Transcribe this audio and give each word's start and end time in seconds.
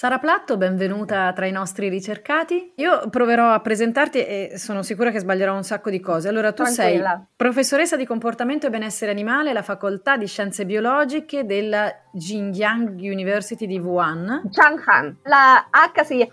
Sara 0.00 0.18
Platto, 0.18 0.56
benvenuta 0.56 1.30
tra 1.34 1.44
i 1.44 1.52
nostri 1.52 1.90
ricercati. 1.90 2.72
Io 2.76 3.10
proverò 3.10 3.52
a 3.52 3.60
presentarti 3.60 4.24
e 4.24 4.52
sono 4.56 4.82
sicura 4.82 5.10
che 5.10 5.18
sbaglierò 5.18 5.54
un 5.54 5.62
sacco 5.62 5.90
di 5.90 6.00
cose. 6.00 6.26
Allora, 6.26 6.52
tu 6.52 6.62
Tranquilla. 6.62 7.16
sei 7.16 7.26
professoressa 7.36 7.96
di 7.96 8.06
comportamento 8.06 8.66
e 8.66 8.70
benessere 8.70 9.10
animale 9.10 9.50
alla 9.50 9.60
facoltà 9.60 10.16
di 10.16 10.26
scienze 10.26 10.64
biologiche 10.64 11.44
della 11.44 11.94
Jinjiang 12.14 12.98
University 12.98 13.66
di 13.66 13.78
Wuhan. 13.78 14.48
Zhanghan. 14.48 15.18
La 15.24 15.68
H 15.68 16.02
si 16.02 16.26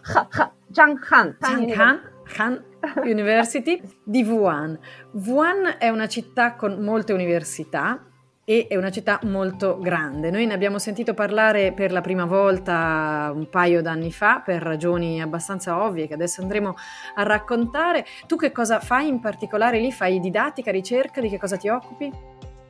Zhanghan. 0.72 1.36
Zhanghan. 1.38 2.02
Han 2.38 2.64
University 3.04 3.82
di 4.02 4.24
Wuhan. 4.24 4.80
Wuhan 5.12 5.76
è 5.78 5.90
una 5.90 6.08
città 6.08 6.56
con 6.56 6.80
molte 6.80 7.12
università 7.12 8.02
e 8.50 8.68
è 8.70 8.78
una 8.78 8.92
città 8.92 9.20
molto 9.24 9.78
grande. 9.78 10.32
Noi 10.32 10.46
ne 10.46 10.54
abbiamo 10.54 10.80
sentito 10.80 11.14
parlare 11.14 11.74
per 11.74 11.92
la 11.92 12.00
prima 12.00 12.24
volta 12.24 13.30
un 13.36 13.50
paio 13.50 13.82
d'anni 13.82 14.10
fa 14.10 14.40
per 14.40 14.62
ragioni 14.62 15.22
abbastanza 15.22 15.84
ovvie 15.84 16.08
che 16.08 16.14
adesso 16.14 16.42
andremo 16.42 16.74
a 17.16 17.24
raccontare. 17.24 18.06
Tu 18.26 18.38
che 18.38 18.54
cosa 18.54 18.80
fai 18.80 19.10
in 19.10 19.20
particolare 19.20 19.80
lì? 19.80 19.92
Fai 19.92 20.22
didattica, 20.22 20.72
ricerca, 20.72 21.20
di 21.20 21.28
che 21.28 21.38
cosa 21.38 21.58
ti 21.58 21.68
occupi? 21.68 22.10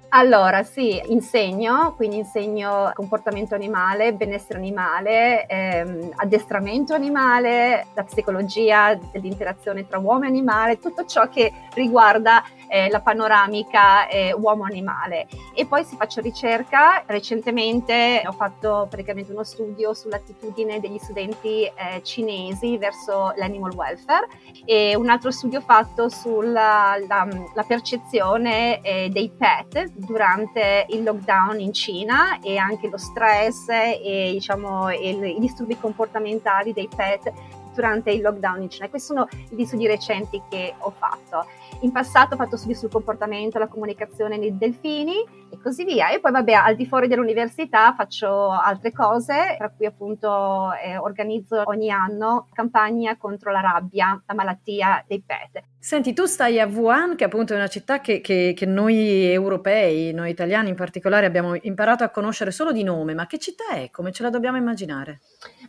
Allora, 0.10 0.64
sì, 0.64 1.00
insegno, 1.10 1.94
quindi 1.96 2.18
insegno 2.18 2.92
comportamento 2.94 3.56
animale, 3.56 4.14
benessere 4.14 4.58
animale, 4.58 5.46
ehm, 5.46 6.12
addestramento 6.16 6.94
animale, 6.94 7.88
la 7.94 8.04
psicologia 8.04 8.98
dell'interazione 9.12 9.86
tra 9.86 10.00
uomo 10.00 10.24
e 10.24 10.28
animale, 10.28 10.80
tutto 10.80 11.06
ciò 11.06 11.28
che 11.28 11.52
riguarda 11.74 12.42
eh, 12.68 12.90
la 12.90 13.02
panoramica 13.02 14.08
eh, 14.08 14.34
uomo-animale. 14.34 15.28
E 15.54 15.66
poi 15.66 15.84
si 15.84 15.96
faccio 15.96 16.22
ricerca, 16.22 17.04
recentemente 17.06 18.24
ho 18.26 18.32
fatto 18.32 18.88
praticamente 18.90 19.32
uno 19.32 19.44
studio 19.44 19.94
sull'attitudine 19.94 20.80
degli 20.80 20.98
studenti 20.98 21.64
eh, 21.64 22.02
cinesi 22.04 22.78
verso 22.78 23.34
l'animal 23.36 23.74
welfare 23.74 24.28
e 24.66 24.96
un 24.96 25.10
altro 25.10 25.32
studio 25.32 25.62
fatto 25.62 26.10
sulla 26.10 26.98
la, 27.08 27.28
la 27.54 27.64
percezione 27.64 28.82
eh, 28.82 29.10
dei 29.10 29.30
pet 29.30 29.92
durante 29.94 30.86
il 30.90 31.04
lockdown 31.04 31.60
in 31.60 31.74
Cina 31.74 32.40
e 32.40 32.58
anche 32.58 32.88
lo 32.88 32.98
stress 32.98 33.68
e 33.70 34.30
diciamo, 34.34 34.92
il, 34.94 35.24
i 35.24 35.40
disturbi 35.40 35.78
comportamentali 35.78 36.74
dei 36.74 36.90
pet 36.94 37.32
durante 37.78 38.12
il 38.12 38.22
lockdown 38.22 38.64
in 38.64 38.70
Cina. 38.70 38.90
Questi 38.90 39.14
sono 39.14 39.28
gli 39.50 39.64
studi 39.64 39.86
recenti 39.86 40.42
che 40.50 40.74
ho 40.80 40.90
fatto. 40.90 41.46
In 41.82 41.92
passato 41.92 42.34
ho 42.34 42.38
fatto 42.38 42.58
studi 42.58 42.74
sul 42.74 42.90
comportamento, 42.90 43.60
la 43.60 43.68
comunicazione 43.68 44.38
nei 44.38 44.58
delfini 44.58 45.24
e 45.50 45.60
così 45.62 45.84
via. 45.84 46.10
E 46.10 46.20
poi 46.20 46.32
vabbè, 46.32 46.54
al 46.54 46.76
di 46.76 46.88
fuori 46.88 47.08
dell'università 47.08 47.94
faccio 47.94 48.50
altre 48.50 48.92
cose, 48.92 49.56
tra 49.58 49.70
cui 49.70 49.86
appunto 49.86 50.74
eh, 50.74 50.98
organizzo 50.98 51.62
ogni 51.66 51.92
anno 51.92 52.48
campagna 52.52 53.16
contro 53.16 53.52
la 53.52 53.62
rabbia, 53.62 54.22
la 54.26 54.34
malattia 54.34 55.04
dei 55.08 55.22
pet. 55.22 55.64
Senti, 55.88 56.12
tu 56.12 56.26
stai 56.26 56.60
a 56.60 56.66
Wuhan, 56.66 57.16
che 57.16 57.24
appunto 57.24 57.54
è 57.54 57.56
una 57.56 57.70
città 57.70 58.02
che, 58.02 58.20
che, 58.20 58.52
che, 58.54 58.66
noi 58.66 59.24
europei, 59.32 60.12
noi 60.12 60.30
italiani 60.30 60.68
in 60.68 60.76
particolare, 60.76 61.26
abbiamo 61.26 61.56
imparato 61.62 62.04
a 62.04 62.10
conoscere 62.10 62.52
solo 62.52 62.74
di 62.74 62.84
nome, 62.84 63.14
ma 63.14 63.26
che 63.26 63.38
città 63.38 63.70
è? 63.70 63.90
Come 63.90 64.12
ce 64.12 64.22
la 64.22 64.30
dobbiamo 64.30 64.58
immaginare? 64.58 65.22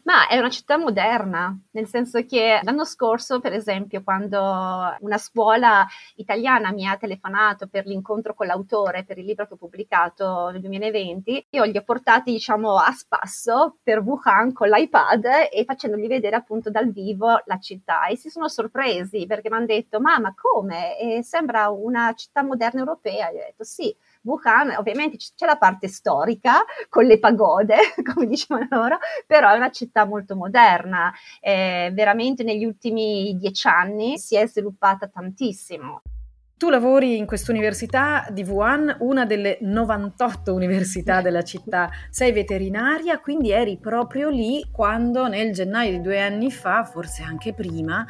Ma 0.03 0.27
è 0.27 0.37
una 0.37 0.51
città 0.51 0.77
moderna, 0.77 1.57
nel 1.71 1.87
senso 1.87 2.25
che 2.25 2.59
l'anno 2.65 2.85
scorso, 2.85 3.39
per 3.39 3.53
esempio, 3.53 4.03
quando 4.03 4.97
una 4.99 5.19
scuola 5.19 5.87
italiana 6.17 6.73
mi 6.73 6.85
ha 6.89 6.97
telefonato 6.97 7.69
per 7.69 7.87
l'incontro 7.87 8.35
con 8.35 8.49
l'autore 8.49 9.05
per 9.05 9.19
il 9.19 9.25
libro 9.25 9.47
che 9.47 9.55
ho 9.55 9.57
pubblicato 9.57 10.49
nel 10.51 10.61
2020, 10.63 11.47
io 11.51 11.63
li 11.63 11.77
ho 11.77 11.85
portati, 11.85 12.33
diciamo, 12.33 12.77
a 12.77 12.91
spasso 12.91 13.77
per 13.85 14.01
Wuhan 14.01 14.53
con 14.53 14.69
l'iPad 14.69 15.27
e 15.53 15.63
facendogli 15.65 16.09
vedere 16.09 16.35
appunto 16.35 16.71
dal 16.71 16.91
vivo 16.91 17.41
la 17.45 17.59
città 17.61 18.07
e 18.07 18.17
si 18.17 18.31
sono 18.31 18.49
sorpresi 18.49 19.27
perché 19.27 19.49
mi 19.49 19.59
hanno 19.59 19.67
detto 19.67 20.01
mamma 20.09 20.33
come? 20.35 20.99
E 20.99 21.23
sembra 21.23 21.69
una 21.69 22.15
città 22.15 22.43
moderna 22.43 22.81
europea. 22.81 23.29
Io 23.31 23.41
ho 23.41 23.45
detto 23.45 23.65
sì, 23.65 23.95
Wuhan 24.23 24.71
ovviamente 24.79 25.19
c'è 25.19 25.45
la 25.45 25.59
parte 25.59 25.89
storica 25.89 26.65
con 26.89 27.05
le 27.05 27.19
pagode, 27.19 27.77
come 28.13 28.27
dicevano 28.27 28.67
loro, 28.71 28.99
però 29.27 29.51
è 29.51 29.57
una 29.57 29.71
città 29.71 30.07
molto 30.07 30.35
moderna. 30.35 31.13
Eh, 31.41 31.91
veramente 31.93 32.43
negli 32.43 32.65
ultimi 32.65 33.37
dieci 33.37 33.69
anni 33.69 34.19
si 34.19 34.37
è 34.37 34.47
sviluppata 34.47 35.09
tantissimo. 35.09 36.03
Tu 36.59 36.71
lavori 36.71 37.17
in 37.17 37.25
questa 37.25 37.53
università 37.53 38.27
di 38.33 38.43
Wuhan, 38.43 38.97
una 38.99 39.25
delle 39.25 39.59
98 39.61 40.53
università 40.53 41.21
della 41.23 41.45
città. 41.45 41.89
Sei 42.11 42.33
veterinaria, 42.33 43.21
quindi 43.21 43.53
eri 43.53 43.79
proprio 43.79 44.29
lì 44.29 44.67
quando 44.69 45.29
nel 45.29 45.53
gennaio 45.53 45.93
di 45.93 46.01
due 46.01 46.21
anni 46.21 46.51
fa, 46.51 46.83
forse 46.83 47.23
anche 47.23 47.55
prima, 47.55 48.05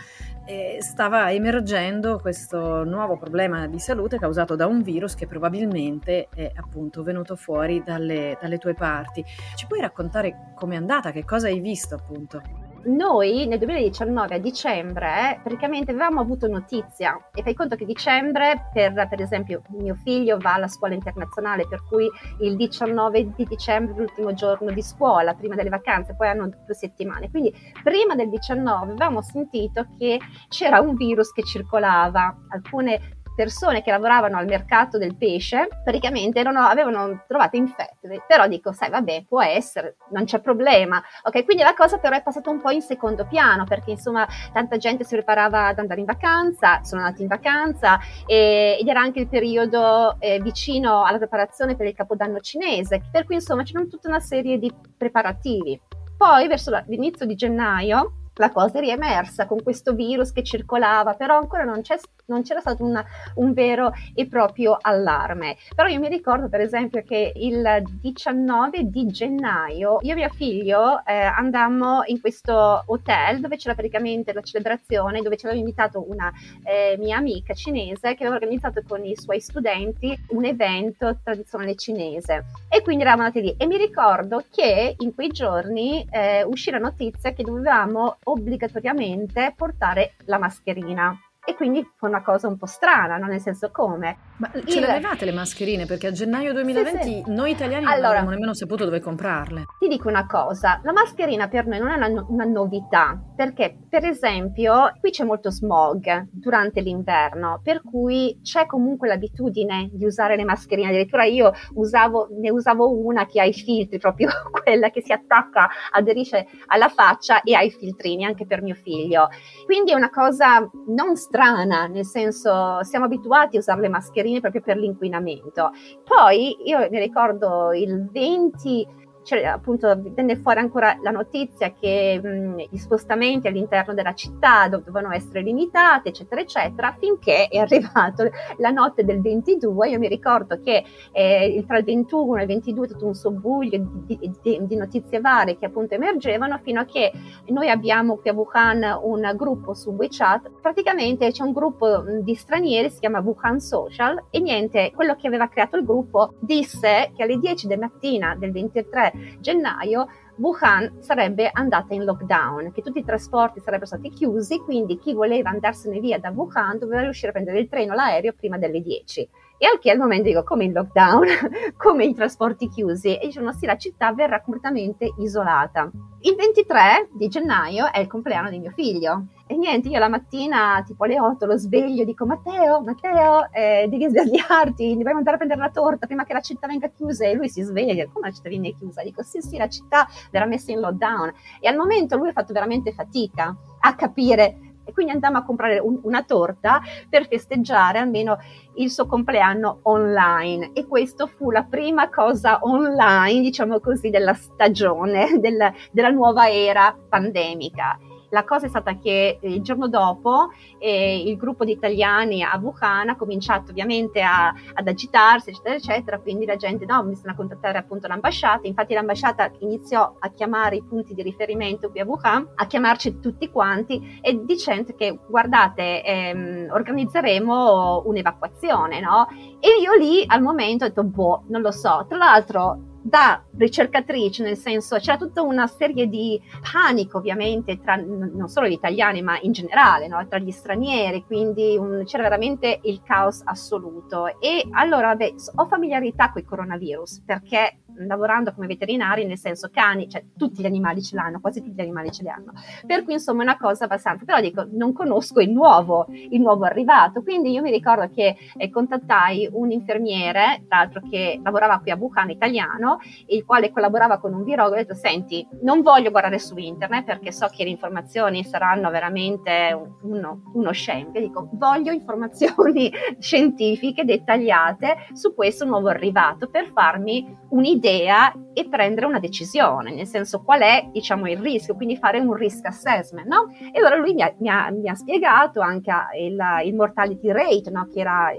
eh, 0.46 0.78
stava 0.80 1.30
emergendo 1.30 2.18
questo 2.20 2.84
nuovo 2.84 3.18
problema 3.18 3.66
di 3.66 3.78
salute 3.78 4.18
causato 4.18 4.56
da 4.56 4.64
un 4.64 4.80
virus 4.80 5.14
che 5.14 5.26
probabilmente 5.26 6.28
è 6.34 6.50
appunto 6.54 7.02
venuto 7.02 7.36
fuori 7.36 7.82
dalle, 7.84 8.38
dalle 8.40 8.56
tue 8.56 8.72
parti. 8.72 9.22
Ci 9.56 9.66
puoi 9.66 9.82
raccontare 9.82 10.52
com'è 10.54 10.76
andata, 10.76 11.12
che 11.12 11.26
cosa 11.26 11.48
hai 11.48 11.60
visto 11.60 11.96
appunto? 11.96 12.67
Noi 12.84 13.46
nel 13.46 13.58
2019 13.58 14.34
a 14.34 14.38
dicembre 14.38 15.40
praticamente 15.42 15.90
avevamo 15.90 16.20
avuto 16.20 16.46
notizia 16.46 17.16
e 17.34 17.42
fai 17.42 17.54
conto 17.54 17.76
che 17.76 17.84
dicembre 17.84 18.70
per, 18.72 18.92
per 19.08 19.20
esempio 19.20 19.62
mio 19.70 19.94
figlio 19.94 20.38
va 20.38 20.54
alla 20.54 20.68
scuola 20.68 20.94
internazionale 20.94 21.66
per 21.66 21.82
cui 21.88 22.08
il 22.40 22.56
19 22.56 23.34
di 23.34 23.44
dicembre 23.44 23.94
l'ultimo 23.96 24.32
giorno 24.32 24.70
di 24.70 24.82
scuola 24.82 25.34
prima 25.34 25.54
delle 25.54 25.68
vacanze 25.68 26.14
poi 26.14 26.28
hanno 26.28 26.48
due 26.48 26.74
settimane. 26.74 27.30
Quindi 27.30 27.52
prima 27.82 28.14
del 28.14 28.28
19 28.28 28.92
avevamo 28.92 29.22
sentito 29.22 29.86
che 29.98 30.18
c'era 30.48 30.80
un 30.80 30.94
virus 30.94 31.32
che 31.32 31.42
circolava. 31.42 32.34
Alcune 32.50 33.17
persone 33.38 33.82
che 33.82 33.92
lavoravano 33.92 34.36
al 34.36 34.46
mercato 34.46 34.98
del 34.98 35.14
pesce 35.14 35.68
praticamente 35.84 36.40
erano, 36.40 36.62
avevano 36.62 37.22
trovato 37.28 37.54
infette, 37.54 38.24
però 38.26 38.48
dico, 38.48 38.72
sai, 38.72 38.90
vabbè, 38.90 39.26
può 39.28 39.40
essere, 39.40 39.94
non 40.10 40.24
c'è 40.24 40.40
problema. 40.40 41.00
Ok, 41.22 41.44
quindi 41.44 41.62
la 41.62 41.74
cosa 41.74 41.98
però 41.98 42.16
è 42.16 42.22
passata 42.22 42.50
un 42.50 42.60
po' 42.60 42.70
in 42.70 42.82
secondo 42.82 43.26
piano 43.26 43.62
perché 43.62 43.92
insomma 43.92 44.26
tanta 44.52 44.76
gente 44.76 45.04
si 45.04 45.14
preparava 45.14 45.68
ad 45.68 45.78
andare 45.78 46.00
in 46.00 46.06
vacanza, 46.06 46.82
sono 46.82 47.02
andati 47.02 47.22
in 47.22 47.28
vacanza 47.28 48.00
e, 48.26 48.76
ed 48.80 48.88
era 48.88 49.00
anche 49.00 49.20
il 49.20 49.28
periodo 49.28 50.16
eh, 50.18 50.40
vicino 50.40 51.04
alla 51.04 51.18
preparazione 51.18 51.76
per 51.76 51.86
il 51.86 51.94
capodanno 51.94 52.40
cinese, 52.40 53.02
per 53.08 53.24
cui 53.24 53.36
insomma 53.36 53.62
c'erano 53.62 53.86
tutta 53.86 54.08
una 54.08 54.18
serie 54.18 54.58
di 54.58 54.72
preparativi. 54.96 55.80
Poi 56.16 56.48
verso 56.48 56.76
l'inizio 56.88 57.24
di 57.24 57.36
gennaio 57.36 58.14
la 58.34 58.50
cosa 58.50 58.78
è 58.78 58.80
riemersa 58.80 59.46
con 59.46 59.62
questo 59.62 59.92
virus 59.92 60.32
che 60.32 60.42
circolava, 60.42 61.14
però 61.14 61.36
ancora 61.38 61.64
non, 61.64 61.82
non 62.28 62.42
c'era 62.42 62.60
stato 62.60 62.84
una, 62.84 63.04
un 63.36 63.52
vero 63.52 63.92
e 64.14 64.26
proprio 64.26 64.76
allarme. 64.80 65.56
Però 65.74 65.88
io 65.88 65.98
mi 65.98 66.08
ricordo 66.08 66.48
per 66.48 66.60
esempio 66.60 67.02
che 67.02 67.32
il 67.34 67.82
19 68.00 68.84
di 68.84 69.06
gennaio 69.06 69.98
io 70.02 70.12
e 70.12 70.14
mio 70.14 70.28
figlio 70.30 71.04
eh, 71.04 71.14
andammo 71.14 72.02
in 72.06 72.20
questo 72.20 72.82
hotel 72.86 73.40
dove 73.40 73.56
c'era 73.56 73.74
praticamente 73.74 74.32
la 74.32 74.42
celebrazione, 74.42 75.22
dove 75.22 75.36
ci 75.36 75.46
aveva 75.46 75.60
invitato 75.60 76.04
una 76.08 76.32
eh, 76.64 76.96
mia 76.98 77.16
amica 77.16 77.54
cinese 77.54 78.14
che 78.14 78.24
aveva 78.24 78.36
organizzato 78.36 78.82
con 78.86 79.04
i 79.04 79.16
suoi 79.16 79.40
studenti 79.40 80.16
un 80.28 80.44
evento 80.44 81.18
tradizionale 81.22 81.74
cinese 81.76 82.44
e 82.68 82.82
quindi 82.82 83.02
eravamo 83.02 83.24
andati 83.24 83.44
lì 83.44 83.54
e 83.56 83.66
mi 83.66 83.76
ricordo 83.76 84.44
che 84.50 84.94
in 84.98 85.14
quei 85.14 85.28
giorni 85.28 86.06
eh, 86.10 86.42
uscì 86.44 86.70
la 86.70 86.78
notizia 86.78 87.32
che 87.32 87.42
dovevamo 87.42 88.18
obbligatoriamente 88.24 89.54
portare 89.56 90.14
la 90.26 90.38
mascherina. 90.38 91.18
E 91.48 91.54
quindi 91.54 91.82
fu 91.96 92.04
una 92.04 92.22
cosa 92.22 92.46
un 92.46 92.58
po' 92.58 92.66
strana, 92.66 93.16
no? 93.16 93.24
nel 93.26 93.40
senso 93.40 93.70
come. 93.70 94.18
Ma 94.36 94.50
ce 94.52 94.78
Il... 94.78 94.84
le 94.84 94.90
avevate 94.90 95.24
le 95.24 95.32
mascherine? 95.32 95.86
Perché 95.86 96.08
a 96.08 96.10
gennaio 96.10 96.52
2020 96.52 97.02
sì, 97.02 97.22
sì. 97.24 97.32
noi 97.32 97.52
italiani 97.52 97.86
allora, 97.86 98.00
non 98.00 98.10
abbiamo 98.10 98.30
nemmeno 98.30 98.52
saputo 98.52 98.84
dove 98.84 99.00
comprarle. 99.00 99.64
Ti 99.78 99.88
dico 99.88 100.08
una 100.08 100.26
cosa, 100.26 100.78
la 100.84 100.92
mascherina 100.92 101.48
per 101.48 101.66
noi 101.66 101.78
non 101.78 101.88
è 101.88 101.96
una, 101.96 102.22
una 102.28 102.44
novità, 102.44 103.18
perché 103.34 103.78
per 103.88 104.04
esempio 104.04 104.92
qui 105.00 105.08
c'è 105.08 105.24
molto 105.24 105.50
smog 105.50 106.28
durante 106.30 106.82
l'inverno, 106.82 107.62
per 107.64 107.80
cui 107.82 108.38
c'è 108.42 108.66
comunque 108.66 109.08
l'abitudine 109.08 109.88
di 109.90 110.04
usare 110.04 110.36
le 110.36 110.44
mascherine, 110.44 110.88
addirittura 110.88 111.24
io 111.24 111.50
usavo, 111.76 112.28
ne 112.38 112.50
usavo 112.50 112.94
una 113.06 113.24
che 113.24 113.40
ha 113.40 113.44
i 113.44 113.54
filtri, 113.54 113.96
proprio 113.96 114.28
quella 114.62 114.90
che 114.90 115.00
si 115.00 115.12
attacca, 115.12 115.66
aderisce 115.92 116.46
alla 116.66 116.90
faccia 116.90 117.40
e 117.40 117.54
ha 117.54 117.62
i 117.62 117.70
filtrini 117.70 118.26
anche 118.26 118.44
per 118.44 118.60
mio 118.60 118.74
figlio. 118.74 119.28
Quindi 119.64 119.92
è 119.92 119.94
una 119.94 120.10
cosa 120.10 120.68
non 120.88 121.16
strana 121.16 121.36
strana, 121.38 121.86
nel 121.86 122.04
senso 122.04 122.82
siamo 122.82 123.04
abituati 123.04 123.56
a 123.56 123.60
usare 123.60 123.82
le 123.82 123.88
mascherine 123.88 124.40
proprio 124.40 124.60
per 124.60 124.76
l'inquinamento. 124.76 125.70
Poi 126.02 126.56
io 126.64 126.88
mi 126.90 126.98
ricordo 126.98 127.72
il 127.72 128.08
20 128.10 128.86
cioè, 129.28 129.44
appunto 129.44 129.94
venne 130.14 130.36
fuori 130.36 130.58
ancora 130.58 130.96
la 131.02 131.10
notizia 131.10 131.74
che 131.78 132.18
mh, 132.18 132.68
gli 132.70 132.78
spostamenti 132.78 133.46
all'interno 133.46 133.92
della 133.92 134.14
città 134.14 134.68
dovevano 134.68 135.12
essere 135.12 135.42
limitati, 135.42 136.08
eccetera, 136.08 136.40
eccetera, 136.40 136.96
finché 136.98 137.48
è 137.48 137.58
arrivato 137.58 138.30
la 138.56 138.70
notte 138.70 139.04
del 139.04 139.20
22. 139.20 139.90
Io 139.90 139.98
mi 139.98 140.08
ricordo 140.08 140.58
che 140.62 140.82
eh, 141.12 141.62
tra 141.66 141.76
il 141.76 141.84
21 141.84 142.36
e 142.36 142.40
il 142.40 142.46
22 142.46 142.86
è 142.86 142.88
tutto 142.88 143.04
un 143.04 143.14
sobbuglio 143.14 143.86
di, 144.06 144.18
di, 144.40 144.60
di, 144.62 144.76
notizie 144.76 145.20
varie 145.20 145.58
che 145.58 145.66
appunto 145.66 145.92
emergevano, 145.92 146.58
fino 146.62 146.80
a 146.80 146.86
che 146.86 147.12
noi 147.48 147.68
abbiamo 147.68 148.16
qui 148.16 148.30
a 148.30 148.32
Wuhan 148.32 148.98
un 149.02 149.30
gruppo 149.36 149.74
su 149.74 149.90
WeChat. 149.90 150.52
Praticamente 150.62 151.30
c'è 151.32 151.42
un 151.42 151.52
gruppo 151.52 152.02
di 152.22 152.34
stranieri, 152.34 152.88
si 152.88 153.00
chiama 153.00 153.20
Wuhan 153.20 153.60
Social, 153.60 154.24
e 154.30 154.40
niente, 154.40 154.90
quello 154.94 155.16
che 155.16 155.26
aveva 155.26 155.48
creato 155.48 155.76
il 155.76 155.84
gruppo 155.84 156.32
disse 156.40 157.12
che 157.14 157.22
alle 157.22 157.36
10 157.36 157.66
del 157.66 157.78
mattina 157.78 158.34
del 158.34 158.52
23 158.52 159.17
gennaio 159.40 160.08
Wuhan 160.36 160.98
sarebbe 161.00 161.50
andata 161.52 161.94
in 161.94 162.04
lockdown, 162.04 162.70
che 162.72 162.82
tutti 162.82 163.00
i 163.00 163.04
trasporti 163.04 163.60
sarebbero 163.60 163.86
stati 163.86 164.08
chiusi, 164.10 164.58
quindi 164.58 164.98
chi 164.98 165.12
voleva 165.12 165.50
andarsene 165.50 165.98
via 165.98 166.18
da 166.18 166.30
Wuhan 166.30 166.78
doveva 166.78 167.00
riuscire 167.02 167.28
a 167.28 167.32
prendere 167.32 167.58
il 167.58 167.68
treno 167.68 167.94
l'aereo 167.94 168.32
prima 168.32 168.56
delle 168.56 168.80
10. 168.80 169.28
E 169.58 169.66
al 169.66 169.80
che 169.80 169.90
al 169.90 169.98
momento 169.98 170.28
dico 170.28 170.44
come 170.44 170.64
in 170.64 170.72
lockdown, 170.72 171.26
come 171.76 172.04
i 172.04 172.14
trasporti 172.14 172.68
chiusi, 172.68 173.16
e 173.18 173.26
dicono 173.26 173.52
sì, 173.52 173.66
la 173.66 173.76
città 173.76 174.12
verrà 174.12 174.40
completamente 174.40 175.12
isolata. 175.18 175.90
Il 176.20 176.34
23 176.36 177.10
di 177.12 177.28
gennaio 177.28 177.90
è 177.90 177.98
il 177.98 178.06
compleanno 178.06 178.50
di 178.50 178.58
mio 178.58 178.70
figlio 178.70 179.26
e 179.50 179.56
niente, 179.56 179.88
io 179.88 179.98
la 179.98 180.08
mattina, 180.08 180.82
tipo 180.86 181.04
alle 181.04 181.18
8, 181.18 181.46
lo 181.46 181.56
sveglio, 181.56 182.04
dico 182.04 182.26
Matteo, 182.26 182.82
Matteo, 182.82 183.50
eh, 183.50 183.86
devi 183.88 184.06
svegliarti, 184.08 184.94
dobbiamo 184.94 185.18
andare 185.18 185.36
a 185.36 185.38
prendere 185.38 185.60
la 185.60 185.70
torta 185.70 186.06
prima 186.06 186.24
che 186.24 186.34
la 186.34 186.40
città 186.40 186.66
venga 186.66 186.88
chiusa. 186.88 187.24
E 187.24 187.34
lui 187.34 187.48
si 187.48 187.62
sveglia, 187.62 187.94
dice, 187.94 188.10
come 188.12 188.28
la 188.28 188.34
città 188.34 188.50
viene 188.50 188.74
chiusa? 188.74 189.02
Dico, 189.02 189.22
sì, 189.22 189.40
sì, 189.40 189.56
la 189.56 189.68
città 189.68 190.06
verrà 190.30 190.44
messa 190.44 190.70
in 190.70 190.80
lockdown. 190.80 191.32
E 191.60 191.68
al 191.68 191.76
momento 191.76 192.16
lui 192.16 192.28
ha 192.28 192.32
fatto 192.32 192.52
veramente 192.52 192.92
fatica 192.92 193.56
a 193.80 193.94
capire 193.94 194.67
e 194.88 194.92
quindi 194.94 195.12
andammo 195.12 195.36
a 195.36 195.44
comprare 195.44 195.78
un, 195.78 196.00
una 196.02 196.22
torta 196.22 196.80
per 197.10 197.28
festeggiare 197.28 197.98
almeno 197.98 198.38
il 198.76 198.90
suo 198.90 199.06
compleanno 199.06 199.80
online 199.82 200.70
e 200.72 200.86
questo 200.86 201.26
fu 201.26 201.50
la 201.50 201.64
prima 201.64 202.08
cosa 202.08 202.60
online, 202.62 203.42
diciamo 203.42 203.80
così, 203.80 204.08
della 204.08 204.32
stagione, 204.32 205.36
del, 205.38 205.72
della 205.92 206.08
nuova 206.08 206.48
era 206.50 206.96
pandemica. 207.08 207.98
La 208.30 208.44
cosa 208.44 208.66
è 208.66 208.68
stata 208.68 208.98
che 208.98 209.38
eh, 209.40 209.52
il 209.52 209.62
giorno 209.62 209.88
dopo 209.88 210.50
eh, 210.78 211.22
il 211.22 211.36
gruppo 211.36 211.64
di 211.64 211.72
italiani 211.72 212.42
a 212.42 212.58
Wuhan 212.60 213.08
ha 213.08 213.16
cominciato 213.16 213.70
ovviamente 213.70 214.20
a, 214.20 214.52
ad 214.74 214.86
agitarsi, 214.86 215.50
eccetera, 215.50 215.74
eccetera, 215.74 216.18
quindi 216.18 216.44
la 216.44 216.56
gente 216.56 216.84
no, 216.84 217.02
bisogna 217.04 217.34
contattare 217.34 217.78
appunto 217.78 218.06
l'ambasciata, 218.06 218.66
infatti 218.66 218.94
l'ambasciata 218.94 219.50
iniziò 219.60 220.16
a 220.18 220.30
chiamare 220.30 220.76
i 220.76 220.82
punti 220.82 221.14
di 221.14 221.22
riferimento 221.22 221.90
qui 221.90 222.00
a 222.00 222.04
Wuhan, 222.04 222.46
a 222.54 222.66
chiamarci 222.66 223.20
tutti 223.20 223.50
quanti 223.50 224.18
e 224.20 224.44
dicendo 224.44 224.94
che 224.94 225.18
guardate, 225.26 226.04
ehm, 226.04 226.68
organizzeremo 226.70 228.02
un'evacuazione, 228.06 229.00
no? 229.00 229.26
E 229.60 229.80
io 229.80 229.94
lì 229.94 230.24
al 230.26 230.42
momento 230.42 230.84
ho 230.84 230.88
detto, 230.88 231.04
boh, 231.04 231.44
non 231.48 231.62
lo 231.62 231.70
so, 231.70 232.04
tra 232.08 232.18
l'altro 232.18 232.87
da 233.02 233.42
ricercatrice, 233.56 234.42
nel 234.42 234.56
senso 234.56 234.96
c'era 234.96 235.16
tutta 235.16 235.42
una 235.42 235.66
serie 235.66 236.08
di 236.08 236.40
panico 236.72 237.18
ovviamente 237.18 237.80
tra 237.80 237.96
non 237.96 238.48
solo 238.48 238.68
gli 238.68 238.72
italiani 238.72 239.22
ma 239.22 239.38
in 239.40 239.52
generale, 239.52 240.08
no? 240.08 240.26
tra 240.28 240.38
gli 240.38 240.50
stranieri, 240.50 241.24
quindi 241.24 241.76
un, 241.78 242.02
c'era 242.04 242.22
veramente 242.22 242.80
il 242.82 243.00
caos 243.02 243.40
assoluto. 243.44 244.38
E 244.40 244.66
allora 244.72 245.14
beh, 245.14 245.34
ho 245.56 245.66
familiarità 245.66 246.30
con 246.30 246.42
il 246.42 246.48
coronavirus 246.48 247.22
perché 247.24 247.78
lavorando 248.06 248.52
come 248.52 248.66
veterinari, 248.66 249.24
nel 249.26 249.38
senso 249.38 249.68
cani, 249.72 250.08
cioè 250.08 250.24
tutti 250.36 250.62
gli 250.62 250.66
animali 250.66 251.02
ce 251.02 251.16
l'hanno, 251.16 251.40
quasi 251.40 251.60
tutti 251.60 251.74
gli 251.74 251.80
animali 251.80 252.10
ce 252.10 252.22
li 252.22 252.28
hanno. 252.28 252.52
Per 252.86 253.04
cui 253.04 253.14
insomma 253.14 253.40
è 253.40 253.44
una 253.44 253.56
cosa 253.56 253.84
abbastanza, 253.84 254.24
però 254.24 254.40
dico, 254.40 254.66
non 254.70 254.92
conosco 254.92 255.40
il 255.40 255.50
nuovo, 255.50 256.06
il 256.08 256.40
nuovo 256.40 256.64
arrivato, 256.64 257.22
quindi 257.22 257.50
io 257.50 257.62
mi 257.62 257.70
ricordo 257.70 258.08
che 258.12 258.36
eh, 258.56 258.70
contattai 258.70 259.48
un 259.52 259.70
infermiere, 259.70 260.64
tra 260.68 260.78
l'altro 260.78 261.00
che 261.08 261.40
lavorava 261.42 261.78
qui 261.80 261.90
a 261.90 261.96
Wuhan 261.96 262.30
italiano, 262.30 262.98
il 263.26 263.44
quale 263.44 263.70
collaborava 263.70 264.18
con 264.18 264.34
un 264.34 264.44
virologo, 264.44 264.74
e 264.74 264.78
ho 264.78 264.82
detto, 264.82 264.94
senti, 264.94 265.46
non 265.62 265.82
voglio 265.82 266.10
guardare 266.10 266.38
su 266.38 266.56
internet 266.56 267.04
perché 267.04 267.32
so 267.32 267.48
che 267.48 267.64
le 267.64 267.70
informazioni 267.70 268.44
saranno 268.44 268.90
veramente 268.90 269.78
uno, 270.02 270.42
uno 270.54 270.72
scempio, 270.72 271.20
dico, 271.20 271.48
voglio 271.52 271.92
informazioni 271.92 272.90
scientifiche 273.18 274.04
dettagliate 274.04 275.08
su 275.12 275.34
questo 275.34 275.64
nuovo 275.64 275.88
arrivato 275.88 276.48
per 276.48 276.70
farmi 276.72 277.36
un'idea 277.50 277.87
idea 277.88 278.32
e 278.52 278.68
prendere 278.68 279.06
una 279.06 279.18
decisione, 279.18 279.94
nel 279.94 280.06
senso 280.06 280.42
qual 280.42 280.60
è 280.60 280.88
diciamo, 280.92 281.28
il 281.28 281.38
rischio, 281.38 281.74
quindi 281.74 281.96
fare 281.96 282.18
un 282.18 282.34
risk 282.34 282.66
assessment. 282.66 283.26
No? 283.26 283.48
E 283.72 283.78
allora 283.78 283.96
lui 283.96 284.14
mi 284.14 284.22
ha, 284.22 284.34
mi 284.38 284.48
ha, 284.48 284.70
mi 284.70 284.88
ha 284.88 284.94
spiegato 284.94 285.60
anche 285.60 285.92
il, 286.18 286.38
il 286.64 286.74
mortality 286.74 287.30
rate, 287.32 287.70
no? 287.70 287.88
che 287.92 288.00
era 288.00 288.30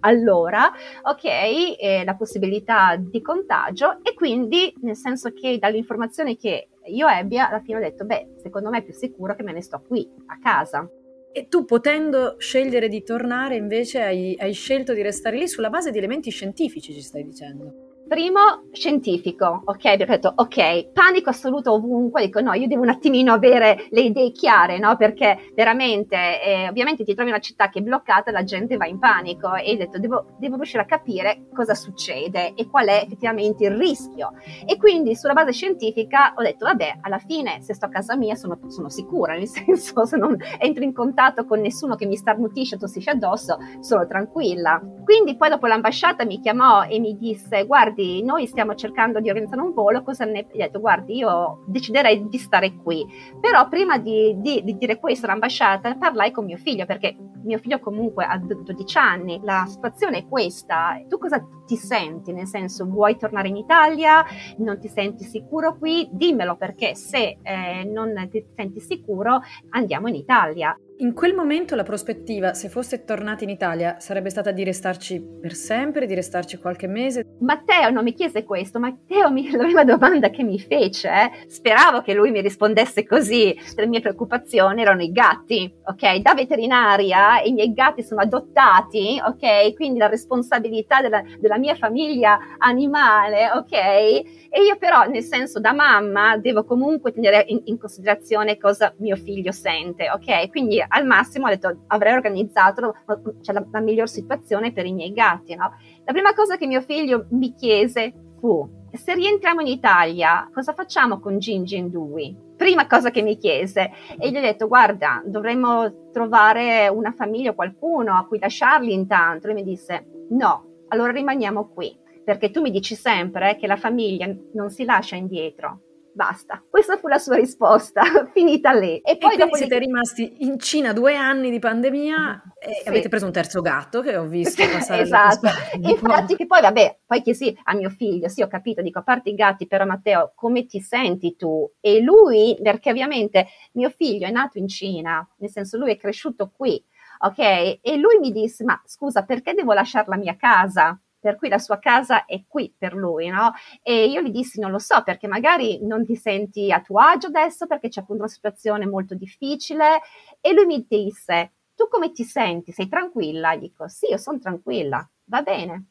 allora, 0.00 0.70
ok, 1.02 1.24
eh, 1.24 2.02
la 2.04 2.14
possibilità 2.14 2.96
di 2.96 3.22
contagio 3.22 4.00
e 4.02 4.12
quindi 4.12 4.74
nel 4.82 4.96
senso 4.96 5.32
che 5.32 5.56
dall'informazione 5.58 6.36
che 6.36 6.68
io 6.86 7.08
ebbi 7.08 7.38
alla 7.38 7.60
fine 7.60 7.78
ho 7.78 7.80
detto, 7.80 8.04
beh, 8.04 8.34
secondo 8.42 8.70
me 8.70 8.78
è 8.78 8.82
più 8.82 8.92
sicuro 8.92 9.34
che 9.34 9.42
me 9.42 9.52
ne 9.52 9.62
sto 9.62 9.82
qui, 9.86 10.06
a 10.26 10.38
casa. 10.42 10.86
E 11.32 11.48
tu 11.48 11.64
potendo 11.64 12.36
scegliere 12.38 12.88
di 12.88 13.02
tornare 13.02 13.56
invece 13.56 14.02
hai, 14.02 14.36
hai 14.38 14.52
scelto 14.52 14.92
di 14.92 15.02
restare 15.02 15.36
lì 15.36 15.46
sulla 15.46 15.70
base 15.70 15.90
di 15.90 15.98
elementi 15.98 16.30
scientifici, 16.30 16.92
ci 16.92 17.02
stai 17.02 17.22
dicendo? 17.22 17.87
Primo, 18.08 18.70
scientifico, 18.72 19.60
ok? 19.66 19.84
Ho 19.84 20.04
detto, 20.06 20.32
ok, 20.34 20.92
panico 20.92 21.28
assoluto 21.28 21.74
ovunque, 21.74 22.24
dico 22.24 22.40
no, 22.40 22.54
io 22.54 22.66
devo 22.66 22.80
un 22.80 22.88
attimino 22.88 23.34
avere 23.34 23.84
le 23.90 24.00
idee 24.00 24.32
chiare, 24.32 24.78
no? 24.78 24.96
Perché 24.96 25.50
veramente, 25.54 26.42
eh, 26.42 26.68
ovviamente 26.70 27.04
ti 27.04 27.12
trovi 27.12 27.28
in 27.28 27.34
una 27.34 27.44
città 27.44 27.68
che 27.68 27.80
è 27.80 27.82
bloccata, 27.82 28.30
la 28.30 28.44
gente 28.44 28.78
va 28.78 28.86
in 28.86 28.98
panico 28.98 29.54
e 29.56 29.74
ho 29.74 29.76
detto, 29.76 29.98
devo, 29.98 30.36
devo, 30.38 30.54
riuscire 30.56 30.84
a 30.84 30.86
capire 30.86 31.48
cosa 31.52 31.74
succede 31.74 32.54
e 32.54 32.66
qual 32.70 32.86
è 32.86 33.02
effettivamente 33.04 33.66
il 33.66 33.72
rischio. 33.72 34.32
E 34.64 34.78
quindi 34.78 35.14
sulla 35.14 35.34
base 35.34 35.52
scientifica 35.52 36.32
ho 36.34 36.42
detto, 36.42 36.64
vabbè, 36.64 37.00
alla 37.02 37.18
fine 37.18 37.60
se 37.60 37.74
sto 37.74 37.84
a 37.84 37.90
casa 37.90 38.16
mia 38.16 38.36
sono, 38.36 38.58
sono 38.68 38.88
sicura, 38.88 39.34
nel 39.34 39.46
senso 39.52 40.06
se 40.06 40.16
non 40.16 40.34
entro 40.58 40.82
in 40.82 40.94
contatto 40.94 41.44
con 41.44 41.60
nessuno 41.60 41.94
che 41.94 42.06
mi 42.06 42.16
starnutisce, 42.16 42.78
tossisce 42.78 43.10
addosso, 43.10 43.58
sono 43.80 44.06
tranquilla. 44.06 44.80
Quindi 45.04 45.36
poi 45.36 45.50
dopo 45.50 45.66
l'ambasciata 45.66 46.24
mi 46.24 46.40
chiamò 46.40 46.84
e 46.84 46.98
mi 47.00 47.14
disse, 47.14 47.66
guarda, 47.66 47.96
guardi, 47.98 48.22
noi 48.22 48.46
stiamo 48.46 48.74
cercando 48.74 49.20
di 49.20 49.28
organizzare 49.28 49.60
un 49.60 49.72
volo, 49.72 50.02
cosa 50.02 50.24
ne 50.24 50.38
hai 50.38 50.46
detto? 50.52 50.78
Guardi, 50.78 51.16
io 51.16 51.64
deciderei 51.66 52.28
di 52.28 52.38
stare 52.38 52.76
qui. 52.76 53.04
Però 53.40 53.68
prima 53.68 53.98
di, 53.98 54.36
di, 54.38 54.62
di 54.62 54.76
dire 54.78 54.98
questo 55.00 55.26
all'ambasciata 55.26 55.96
parlai 55.96 56.30
con 56.30 56.44
mio 56.44 56.56
figlio, 56.56 56.86
perché 56.86 57.16
mio 57.42 57.58
figlio 57.58 57.80
comunque 57.80 58.24
ha 58.24 58.38
12 58.38 58.98
anni, 58.98 59.40
la 59.42 59.64
situazione 59.66 60.18
è 60.18 60.28
questa, 60.28 61.00
tu 61.08 61.18
cosa 61.18 61.44
ti 61.66 61.76
senti? 61.76 62.32
Nel 62.32 62.46
senso, 62.46 62.84
vuoi 62.86 63.16
tornare 63.16 63.48
in 63.48 63.56
Italia? 63.56 64.24
Non 64.58 64.78
ti 64.78 64.88
senti 64.88 65.24
sicuro 65.24 65.76
qui? 65.76 66.08
Dimmelo 66.12 66.56
perché 66.56 66.94
se 66.94 67.38
eh, 67.42 67.84
non 67.84 68.28
ti 68.30 68.44
senti 68.54 68.80
sicuro 68.80 69.40
andiamo 69.70 70.08
in 70.08 70.14
Italia. 70.14 70.76
In 71.00 71.14
quel 71.14 71.32
momento 71.32 71.76
la 71.76 71.84
prospettiva, 71.84 72.54
se 72.54 72.68
foste 72.68 73.04
tornati 73.04 73.44
in 73.44 73.50
Italia, 73.50 74.00
sarebbe 74.00 74.30
stata 74.30 74.50
di 74.50 74.64
restarci 74.64 75.22
per 75.40 75.54
sempre, 75.54 76.06
di 76.06 76.14
restarci 76.14 76.56
qualche 76.58 76.88
mese? 76.88 77.36
Matteo 77.38 77.90
non 77.90 78.02
mi 78.02 78.12
chiese 78.14 78.42
questo, 78.42 78.80
Matteo 78.80 79.30
mi, 79.30 79.48
la 79.54 79.62
prima 79.62 79.84
domanda 79.84 80.28
che 80.30 80.42
mi 80.42 80.58
fece, 80.58 81.08
eh, 81.08 81.48
speravo 81.48 82.00
che 82.00 82.14
lui 82.14 82.32
mi 82.32 82.40
rispondesse 82.40 83.06
così, 83.06 83.56
le 83.76 83.86
mie 83.86 84.00
preoccupazioni 84.00 84.82
erano 84.82 85.02
i 85.02 85.12
gatti, 85.12 85.72
ok? 85.84 86.16
Da 86.16 86.34
veterinaria 86.34 87.42
i 87.42 87.52
miei 87.52 87.72
gatti 87.72 88.02
sono 88.02 88.22
adottati, 88.22 89.20
ok? 89.24 89.74
Quindi 89.74 90.00
la 90.00 90.08
responsabilità 90.08 91.00
della, 91.00 91.22
della 91.38 91.58
mia 91.58 91.76
famiglia 91.76 92.40
animale, 92.58 93.52
ok? 93.52 93.72
E 93.72 94.62
io 94.66 94.76
però, 94.78 95.04
nel 95.04 95.22
senso 95.22 95.60
da 95.60 95.72
mamma, 95.72 96.38
devo 96.38 96.64
comunque 96.64 97.12
tenere 97.12 97.44
in, 97.46 97.60
in 97.66 97.78
considerazione 97.78 98.58
cosa 98.58 98.92
mio 98.98 99.14
figlio 99.14 99.52
sente, 99.52 100.10
ok? 100.10 100.48
Quindi 100.50 100.86
al 100.88 101.06
massimo 101.06 101.46
ho 101.46 101.50
detto 101.50 101.84
avrei 101.88 102.14
organizzato 102.14 102.94
cioè, 103.40 103.54
la, 103.54 103.64
la 103.70 103.80
miglior 103.80 104.08
situazione 104.08 104.72
per 104.72 104.86
i 104.86 104.92
miei 104.92 105.12
gatti. 105.12 105.54
No? 105.54 105.72
La 106.04 106.12
prima 106.12 106.34
cosa 106.34 106.56
che 106.56 106.66
mio 106.66 106.80
figlio 106.80 107.26
mi 107.30 107.54
chiese 107.54 108.12
fu 108.38 108.76
se 108.92 109.14
rientriamo 109.14 109.60
in 109.60 109.66
Italia, 109.66 110.48
cosa 110.52 110.72
facciamo 110.72 111.20
con 111.20 111.38
Gingy 111.38 111.76
e 111.76 111.82
Dewey? 111.88 112.36
Prima 112.56 112.86
cosa 112.86 113.10
che 113.10 113.22
mi 113.22 113.36
chiese 113.36 113.90
e 114.18 114.30
gli 114.30 114.36
ho 114.36 114.40
detto 114.40 114.66
guarda 114.66 115.22
dovremmo 115.24 116.10
trovare 116.10 116.88
una 116.88 117.12
famiglia 117.12 117.50
o 117.50 117.54
qualcuno 117.54 118.16
a 118.16 118.26
cui 118.26 118.38
lasciarli 118.38 118.92
intanto. 118.92 119.46
Lui 119.46 119.56
mi 119.56 119.64
disse 119.64 120.06
no, 120.30 120.84
allora 120.88 121.12
rimaniamo 121.12 121.68
qui 121.68 121.96
perché 122.24 122.50
tu 122.50 122.60
mi 122.60 122.70
dici 122.70 122.94
sempre 122.94 123.56
che 123.56 123.66
la 123.66 123.76
famiglia 123.76 124.26
non 124.54 124.70
si 124.70 124.84
lascia 124.84 125.16
indietro, 125.16 125.80
Basta, 126.18 126.60
questa 126.68 126.96
fu 126.96 127.06
la 127.06 127.18
sua 127.18 127.36
risposta, 127.36 128.02
finita 128.34 128.72
lì. 128.72 128.98
E 128.98 129.18
poi 129.18 129.34
e 129.34 129.36
dopo 129.36 129.54
siete 129.54 129.78
rimasti 129.78 130.44
in 130.44 130.58
Cina 130.58 130.92
due 130.92 131.14
anni 131.14 131.48
di 131.48 131.60
pandemia 131.60 132.54
e 132.58 132.80
sì. 132.82 132.88
avete 132.88 133.08
preso 133.08 133.26
un 133.26 133.30
terzo 133.30 133.60
gatto 133.60 134.00
che 134.00 134.16
ho 134.16 134.26
visto 134.26 134.60
passare. 134.66 135.02
esatto, 135.02 135.46
infatti 135.80 136.34
che 136.34 136.46
poi 136.46 136.60
vabbè, 136.60 137.02
poi 137.06 137.22
che 137.22 137.34
sì, 137.34 137.56
a 137.62 137.74
mio 137.74 137.88
figlio, 137.88 138.26
sì 138.26 138.42
ho 138.42 138.48
capito, 138.48 138.82
dico 138.82 138.98
a 138.98 139.04
parte 139.04 139.30
i 139.30 139.36
gatti, 139.36 139.68
però 139.68 139.84
Matteo, 139.86 140.32
come 140.34 140.66
ti 140.66 140.80
senti 140.80 141.36
tu? 141.36 141.70
E 141.78 142.00
lui, 142.00 142.58
perché 142.60 142.90
ovviamente 142.90 143.46
mio 143.74 143.90
figlio 143.90 144.26
è 144.26 144.32
nato 144.32 144.58
in 144.58 144.66
Cina, 144.66 145.24
nel 145.36 145.50
senso 145.50 145.78
lui 145.78 145.92
è 145.92 145.96
cresciuto 145.96 146.50
qui, 146.50 146.84
ok? 147.20 147.38
E 147.80 147.96
lui 147.96 148.18
mi 148.18 148.32
disse, 148.32 148.64
ma 148.64 148.82
scusa, 148.84 149.22
perché 149.22 149.54
devo 149.54 149.72
lasciare 149.72 150.06
la 150.08 150.16
mia 150.16 150.34
casa? 150.34 151.00
Per 151.18 151.36
cui 151.36 151.48
la 151.48 151.58
sua 151.58 151.78
casa 151.78 152.24
è 152.24 152.44
qui 152.46 152.72
per 152.76 152.94
lui, 152.94 153.28
no? 153.28 153.52
E 153.82 154.06
io 154.06 154.20
gli 154.20 154.30
dissi, 154.30 154.60
non 154.60 154.70
lo 154.70 154.78
so, 154.78 155.02
perché 155.02 155.26
magari 155.26 155.84
non 155.84 156.04
ti 156.04 156.16
senti 156.16 156.70
a 156.72 156.80
tuo 156.80 156.98
agio 157.00 157.28
adesso, 157.28 157.66
perché 157.66 157.88
c'è 157.88 158.00
appunto 158.00 158.22
una 158.22 158.30
situazione 158.30 158.86
molto 158.86 159.14
difficile. 159.14 160.00
E 160.40 160.52
lui 160.52 160.66
mi 160.66 160.86
disse, 160.88 161.52
tu 161.74 161.88
come 161.88 162.12
ti 162.12 162.24
senti? 162.24 162.72
Sei 162.72 162.88
tranquilla? 162.88 163.56
Dico, 163.56 163.88
sì, 163.88 164.06
io 164.10 164.16
sono 164.18 164.38
tranquilla, 164.38 165.08
va 165.24 165.42
bene. 165.42 165.86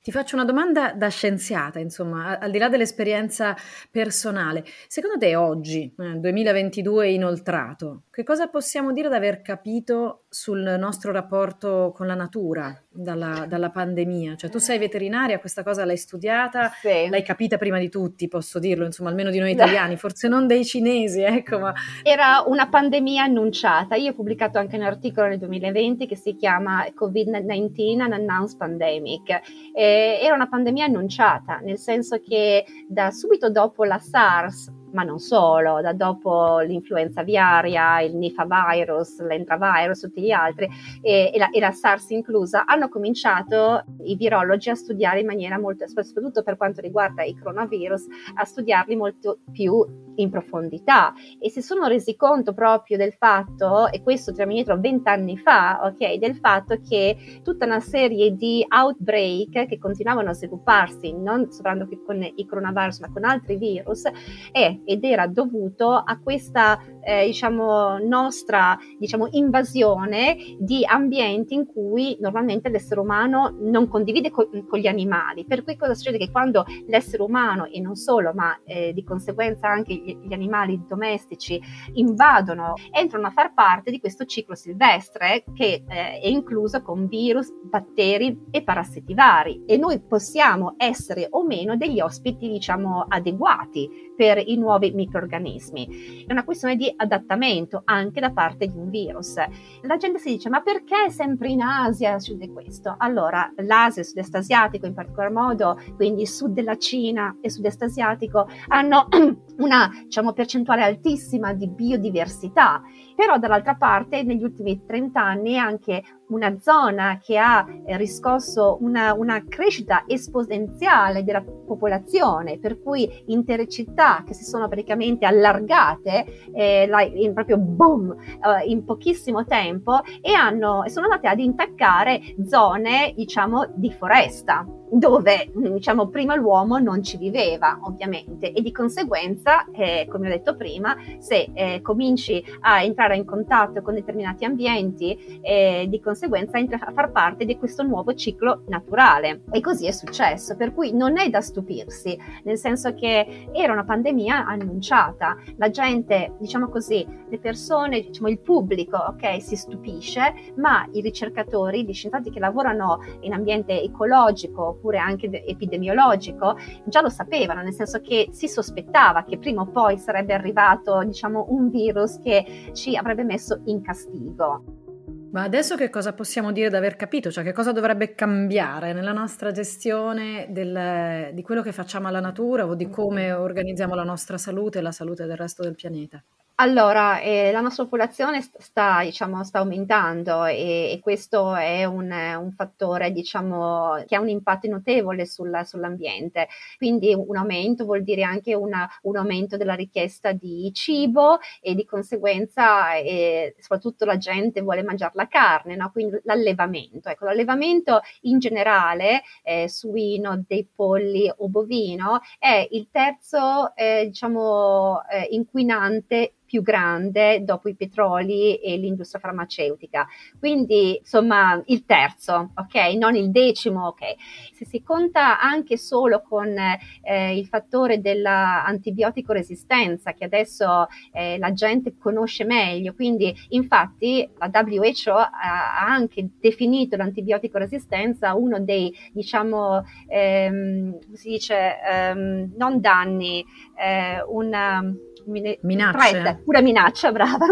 Ti 0.00 0.12
faccio 0.12 0.36
una 0.36 0.44
domanda 0.44 0.94
da 0.94 1.08
scienziata, 1.08 1.80
insomma, 1.80 2.38
al 2.38 2.50
di 2.50 2.58
là 2.58 2.68
dell'esperienza 2.68 3.54
personale. 3.90 4.64
Secondo 4.86 5.18
te 5.18 5.34
oggi, 5.34 5.92
eh, 5.98 6.14
2022 6.14 7.10
inoltrato, 7.10 8.04
che 8.10 8.22
cosa 8.22 8.46
possiamo 8.46 8.92
dire 8.92 9.08
di 9.08 9.14
aver 9.16 9.42
capito 9.42 10.24
sul 10.28 10.76
nostro 10.78 11.10
rapporto 11.10 11.92
con 11.94 12.06
la 12.06 12.14
natura 12.14 12.80
dalla, 12.90 13.46
dalla, 13.46 13.70
pandemia? 13.70 14.36
Cioè 14.36 14.50
tu 14.50 14.58
sei 14.58 14.78
veterinaria, 14.78 15.38
questa 15.38 15.62
cosa 15.62 15.84
l'hai 15.84 15.96
studiata, 15.96 16.70
sì. 16.80 17.08
l'hai 17.08 17.22
capita 17.22 17.56
prima 17.56 17.78
di 17.78 17.88
tutti, 17.88 18.28
posso 18.28 18.58
dirlo, 18.58 18.84
insomma, 18.84 19.10
almeno 19.10 19.30
di 19.30 19.38
noi 19.38 19.52
italiani, 19.58 19.96
forse 19.96 20.28
non 20.28 20.46
dei 20.46 20.64
cinesi, 20.64 21.22
ecco, 21.22 21.58
ma... 21.58 21.72
Era 22.02 22.42
una 22.46 22.68
pandemia 22.68 23.24
annunciata. 23.24 23.94
Io 23.96 24.10
ho 24.10 24.14
pubblicato 24.14 24.58
anche 24.58 24.76
un 24.76 24.82
articolo 24.82 25.28
nel 25.28 25.38
2020 25.38 26.06
che 26.06 26.16
si 26.16 26.34
chiama 26.34 26.84
Covid-19 26.86 28.00
An 28.00 28.12
Announced 28.12 28.56
Pandemic. 28.56 29.40
Eh, 29.74 30.18
era 30.22 30.34
una 30.34 30.48
pandemia 30.48 30.86
annunciata, 30.86 31.58
nel 31.58 31.78
senso 31.78 32.20
che 32.20 32.64
da 32.88 33.10
subito 33.10 33.50
dopo 33.50 33.84
la 33.84 33.98
SARS 33.98 34.76
ma 34.92 35.02
non 35.02 35.18
solo, 35.18 35.80
da 35.80 35.92
dopo 35.92 36.58
l'influenza 36.60 37.20
aviaria, 37.20 38.00
il 38.00 38.16
Nifa 38.16 38.46
virus, 38.46 39.20
l'entravirus, 39.20 40.00
tutti 40.00 40.22
gli 40.22 40.30
altri, 40.30 40.68
e, 41.00 41.30
e, 41.32 41.38
la, 41.38 41.50
e, 41.50 41.60
la, 41.60 41.70
SARS 41.70 42.10
inclusa, 42.10 42.64
hanno 42.64 42.88
cominciato 42.88 43.84
i 44.04 44.16
virologi 44.16 44.70
a 44.70 44.74
studiare 44.74 45.20
in 45.20 45.26
maniera 45.26 45.58
molto, 45.58 45.86
soprattutto 45.86 46.42
per 46.42 46.56
quanto 46.56 46.80
riguarda 46.80 47.22
i 47.22 47.36
coronavirus, 47.36 48.06
a 48.34 48.44
studiarli 48.44 48.96
molto 48.96 49.40
più 49.52 49.84
in 50.16 50.30
profondità. 50.30 51.12
E 51.38 51.50
si 51.50 51.62
sono 51.62 51.86
resi 51.86 52.16
conto 52.16 52.52
proprio 52.52 52.96
del 52.96 53.12
fatto, 53.12 53.88
e 53.90 54.02
questo 54.02 54.32
tra 54.32 54.44
indietro 54.44 54.78
vent'anni 54.78 55.36
fa, 55.38 55.80
ok, 55.84 56.14
del 56.14 56.36
fatto 56.36 56.78
che 56.86 57.40
tutta 57.42 57.66
una 57.66 57.80
serie 57.80 58.34
di 58.34 58.64
outbreak 58.68 59.66
che 59.66 59.78
continuavano 59.78 60.30
a 60.30 60.34
svilupparsi, 60.34 61.12
non 61.12 61.50
soltanto 61.50 61.88
con 62.04 62.22
i 62.22 62.46
coronavirus, 62.46 63.00
ma 63.00 63.12
con 63.12 63.24
altri 63.24 63.56
virus, 63.56 64.02
è 64.50 64.77
ed 64.84 65.04
era 65.04 65.26
dovuto 65.26 65.92
a 65.92 66.18
questa 66.22 66.78
eh, 67.08 67.24
diciamo, 67.24 67.98
nostra 67.98 68.78
diciamo, 68.98 69.28
invasione 69.30 70.36
di 70.58 70.84
ambienti 70.84 71.54
in 71.54 71.64
cui 71.64 72.18
normalmente 72.20 72.68
l'essere 72.68 73.00
umano 73.00 73.56
non 73.60 73.88
condivide 73.88 74.30
co- 74.30 74.50
con 74.68 74.78
gli 74.78 74.86
animali. 74.86 75.46
Per 75.46 75.64
cui 75.64 75.76
cosa 75.76 75.94
succede? 75.94 76.18
Che 76.18 76.30
quando 76.30 76.66
l'essere 76.86 77.22
umano, 77.22 77.64
e 77.64 77.80
non 77.80 77.94
solo, 77.94 78.32
ma 78.34 78.60
eh, 78.64 78.92
di 78.92 79.02
conseguenza 79.04 79.68
anche 79.68 79.94
gli, 79.94 80.18
gli, 80.20 80.34
animali 80.34 80.82
domestici 80.86 81.58
invadono, 81.94 82.74
entrano 82.90 83.28
a 83.28 83.30
far 83.30 83.54
parte 83.54 83.90
di 83.90 84.00
questo 84.00 84.26
ciclo 84.26 84.54
silvestre 84.54 85.44
che 85.54 85.84
eh, 85.88 86.20
è 86.20 86.26
incluso 86.26 86.82
con 86.82 87.06
virus, 87.06 87.50
batteri 87.62 88.38
e 88.50 88.62
parassiti 88.62 89.14
vari. 89.14 89.64
E 89.64 89.78
noi 89.78 89.98
possiamo 90.00 90.74
essere 90.76 91.26
o 91.30 91.42
meno 91.42 91.74
degli 91.76 92.00
ospiti, 92.00 92.50
diciamo, 92.50 93.06
adeguati 93.08 93.88
per 94.14 94.42
i 94.44 94.58
nuovi 94.58 94.90
microorganismi. 94.90 96.24
È 96.26 96.32
una 96.32 96.44
questione 96.44 96.76
di 96.76 96.92
adattamento 96.98 97.82
anche 97.84 98.20
da 98.20 98.30
parte 98.30 98.66
di 98.66 98.76
un 98.76 98.90
virus. 98.90 99.36
La 99.82 99.96
gente 99.96 100.18
si 100.18 100.30
dice 100.30 100.48
ma 100.48 100.60
perché 100.60 101.10
sempre 101.10 101.48
in 101.48 101.62
Asia 101.62 102.18
succede 102.18 102.50
questo? 102.52 102.94
Allora 102.98 103.52
l'Asia, 103.56 104.02
il 104.02 104.08
sud-est 104.08 104.34
asiatico 104.34 104.86
in 104.86 104.94
particolar 104.94 105.30
modo, 105.30 105.80
quindi 105.96 106.26
sud 106.26 106.52
della 106.52 106.76
Cina 106.76 107.36
e 107.40 107.50
sud-est 107.50 107.82
asiatico 107.82 108.48
hanno 108.68 109.08
una 109.58 109.90
diciamo, 110.04 110.32
percentuale 110.32 110.82
altissima 110.82 111.52
di 111.52 111.68
biodiversità, 111.68 112.82
però 113.14 113.38
dall'altra 113.38 113.74
parte 113.74 114.22
negli 114.22 114.42
ultimi 114.42 114.84
30 114.84 115.20
anni 115.20 115.58
anche 115.58 116.02
una 116.28 116.58
zona 116.60 117.18
che 117.22 117.38
ha 117.38 117.66
eh, 117.86 117.96
riscosso 117.96 118.78
una, 118.80 119.14
una, 119.14 119.42
crescita 119.48 120.04
esponenziale 120.06 121.24
della 121.24 121.42
popolazione, 121.42 122.58
per 122.58 122.80
cui 122.82 123.08
intere 123.26 123.66
città 123.66 124.22
che 124.26 124.34
si 124.34 124.44
sono 124.44 124.68
praticamente 124.68 125.24
allargate 125.24 126.50
eh, 126.52 126.86
la, 126.86 127.02
in 127.02 127.32
proprio 127.32 127.56
boom 127.56 128.12
eh, 128.12 128.64
in 128.66 128.84
pochissimo 128.84 129.44
tempo 129.44 130.02
e 130.20 130.32
hanno, 130.32 130.84
sono 130.86 131.06
andate 131.06 131.28
ad 131.28 131.38
intaccare 131.40 132.20
zone 132.46 133.12
diciamo 133.16 133.72
di 133.74 133.90
foresta 133.90 134.66
dove 134.90 135.50
diciamo 135.54 136.08
prima 136.08 136.34
l'uomo 136.34 136.78
non 136.78 137.02
ci 137.02 137.16
viveva 137.16 137.78
ovviamente. 137.82 138.52
E 138.52 138.62
di 138.62 138.72
conseguenza 138.72 139.64
eh, 139.72 140.06
come 140.08 140.28
ho 140.28 140.30
detto 140.30 140.56
prima 140.56 140.96
se 141.18 141.50
eh, 141.52 141.80
cominci 141.82 142.42
a 142.60 142.82
entrare 142.82 143.16
in 143.16 143.24
contatto 143.24 143.82
con 143.82 143.94
determinati 143.94 144.44
ambienti 144.44 145.40
eh, 145.42 145.86
di 145.88 146.00
conseguenza 146.00 146.58
entri 146.58 146.76
a 146.80 146.92
far 146.92 147.10
parte 147.10 147.44
di 147.44 147.56
questo 147.58 147.82
nuovo 147.82 148.14
ciclo 148.14 148.62
naturale. 148.68 149.42
E 149.50 149.60
così 149.60 149.86
è 149.86 149.92
successo. 149.92 150.56
Per 150.56 150.72
cui 150.72 150.92
non 150.92 151.18
è 151.18 151.28
da 151.28 151.40
stupirsi 151.40 152.18
nel 152.44 152.58
senso 152.58 152.94
che 152.94 153.48
era 153.52 153.72
una 153.72 153.84
pandemia 153.84 154.46
annunciata. 154.46 155.36
La 155.56 155.70
gente 155.70 156.34
diciamo 156.38 156.68
così 156.68 157.06
le 157.28 157.38
persone 157.38 158.00
diciamo 158.00 158.28
il 158.28 158.38
pubblico 158.38 158.96
ok 158.96 159.42
si 159.42 159.56
stupisce 159.56 160.52
ma 160.56 160.86
i 160.92 161.00
ricercatori 161.00 161.84
gli 161.84 161.92
scienziati 161.92 162.30
che 162.30 162.40
lavorano 162.40 163.00
in 163.20 163.32
ambiente 163.32 163.82
ecologico 163.82 164.77
oppure 164.78 164.98
anche 164.98 165.44
epidemiologico, 165.44 166.56
già 166.84 167.02
lo 167.02 167.10
sapevano, 167.10 167.62
nel 167.62 167.74
senso 167.74 168.00
che 168.00 168.28
si 168.30 168.48
sospettava 168.48 169.24
che 169.24 169.38
prima 169.38 169.62
o 169.62 169.66
poi 169.66 169.98
sarebbe 169.98 170.32
arrivato, 170.32 171.02
diciamo, 171.04 171.46
un 171.50 171.68
virus 171.68 172.20
che 172.22 172.70
ci 172.72 172.96
avrebbe 172.96 173.24
messo 173.24 173.60
in 173.64 173.82
castigo. 173.82 174.86
Ma 175.30 175.42
adesso 175.42 175.76
che 175.76 175.90
cosa 175.90 176.14
possiamo 176.14 176.52
dire 176.52 176.70
di 176.70 176.76
aver 176.76 176.96
capito? 176.96 177.30
Cioè 177.30 177.44
che 177.44 177.52
cosa 177.52 177.72
dovrebbe 177.72 178.14
cambiare 178.14 178.94
nella 178.94 179.12
nostra 179.12 179.50
gestione 179.50 180.46
del, 180.48 181.34
di 181.34 181.42
quello 181.42 181.60
che 181.60 181.72
facciamo 181.72 182.08
alla 182.08 182.20
natura 182.20 182.66
o 182.66 182.74
di 182.74 182.88
come 182.88 183.32
organizziamo 183.32 183.94
la 183.94 184.04
nostra 184.04 184.38
salute 184.38 184.78
e 184.78 184.82
la 184.82 184.92
salute 184.92 185.26
del 185.26 185.36
resto 185.36 185.62
del 185.62 185.74
pianeta? 185.74 186.22
Allora, 186.60 187.20
eh, 187.20 187.52
la 187.52 187.60
nostra 187.60 187.84
popolazione 187.84 188.40
sta, 188.40 189.02
diciamo, 189.04 189.44
sta 189.44 189.60
aumentando 189.60 190.44
e, 190.44 190.90
e 190.90 190.98
questo 191.00 191.54
è 191.54 191.84
un, 191.84 192.10
un, 192.10 192.50
fattore 192.50 193.12
diciamo, 193.12 194.02
che 194.08 194.16
ha 194.16 194.20
un 194.20 194.28
impatto 194.28 194.66
notevole 194.66 195.24
sul, 195.24 195.56
sull'ambiente. 195.64 196.48
Quindi 196.76 197.14
un 197.14 197.36
aumento 197.36 197.84
vuol 197.84 198.02
dire 198.02 198.24
anche 198.24 198.56
una, 198.56 198.88
un 199.02 199.16
aumento 199.16 199.56
della 199.56 199.74
richiesta 199.74 200.32
di 200.32 200.68
cibo 200.74 201.38
e 201.60 201.76
di 201.76 201.84
conseguenza 201.84 202.96
eh, 202.96 203.54
soprattutto 203.60 204.04
la 204.04 204.16
gente 204.16 204.60
vuole 204.60 204.82
mangiare 204.82 205.12
la 205.14 205.28
carne, 205.28 205.76
no? 205.76 205.92
quindi 205.92 206.18
l'allevamento. 206.24 207.08
Ecco, 207.08 207.26
l'allevamento 207.26 208.00
in 208.22 208.40
generale, 208.40 209.22
eh, 209.44 209.68
suino, 209.68 210.42
dei 210.44 210.66
polli 210.66 211.32
o 211.36 211.48
bovino, 211.48 212.18
è 212.36 212.66
il 212.72 212.88
terzo 212.90 213.76
eh, 213.76 214.06
diciamo, 214.08 215.02
eh, 215.08 215.28
inquinante 215.30 216.32
più 216.48 216.62
grande 216.62 217.44
dopo 217.44 217.68
i 217.68 217.76
petroli 217.76 218.56
e 218.56 218.78
l'industria 218.78 219.20
farmaceutica. 219.20 220.06
Quindi, 220.38 220.96
insomma, 220.96 221.62
il 221.66 221.84
terzo, 221.84 222.52
ok? 222.54 222.94
Non 222.94 223.14
il 223.14 223.30
decimo, 223.30 223.88
ok? 223.88 224.14
Se 224.54 224.64
si 224.64 224.82
conta 224.82 225.38
anche 225.38 225.76
solo 225.76 226.22
con 226.26 226.56
eh, 227.02 227.36
il 227.36 227.46
fattore 227.46 228.00
dell'antibiotico 228.00 229.34
resistenza, 229.34 230.14
che 230.14 230.24
adesso 230.24 230.86
eh, 231.12 231.36
la 231.36 231.52
gente 231.52 231.98
conosce 231.98 232.44
meglio, 232.44 232.94
quindi 232.94 233.34
infatti 233.50 234.26
la 234.38 234.50
WHO 234.50 235.12
ha 235.12 235.86
anche 235.86 236.30
definito 236.40 236.96
l'antibiotico 236.96 237.58
resistenza 237.58 238.34
uno 238.34 238.58
dei, 238.58 238.90
diciamo, 239.12 239.84
ehm, 240.08 240.98
si 241.12 241.28
dice, 241.28 241.76
ehm, 241.82 242.54
non 242.56 242.80
danni, 242.80 243.44
eh, 243.76 244.22
una 244.26 244.82
minaccia. 245.28 246.08
Threat, 246.08 246.42
pura 246.42 246.60
minaccia, 246.60 247.12
brava, 247.12 247.46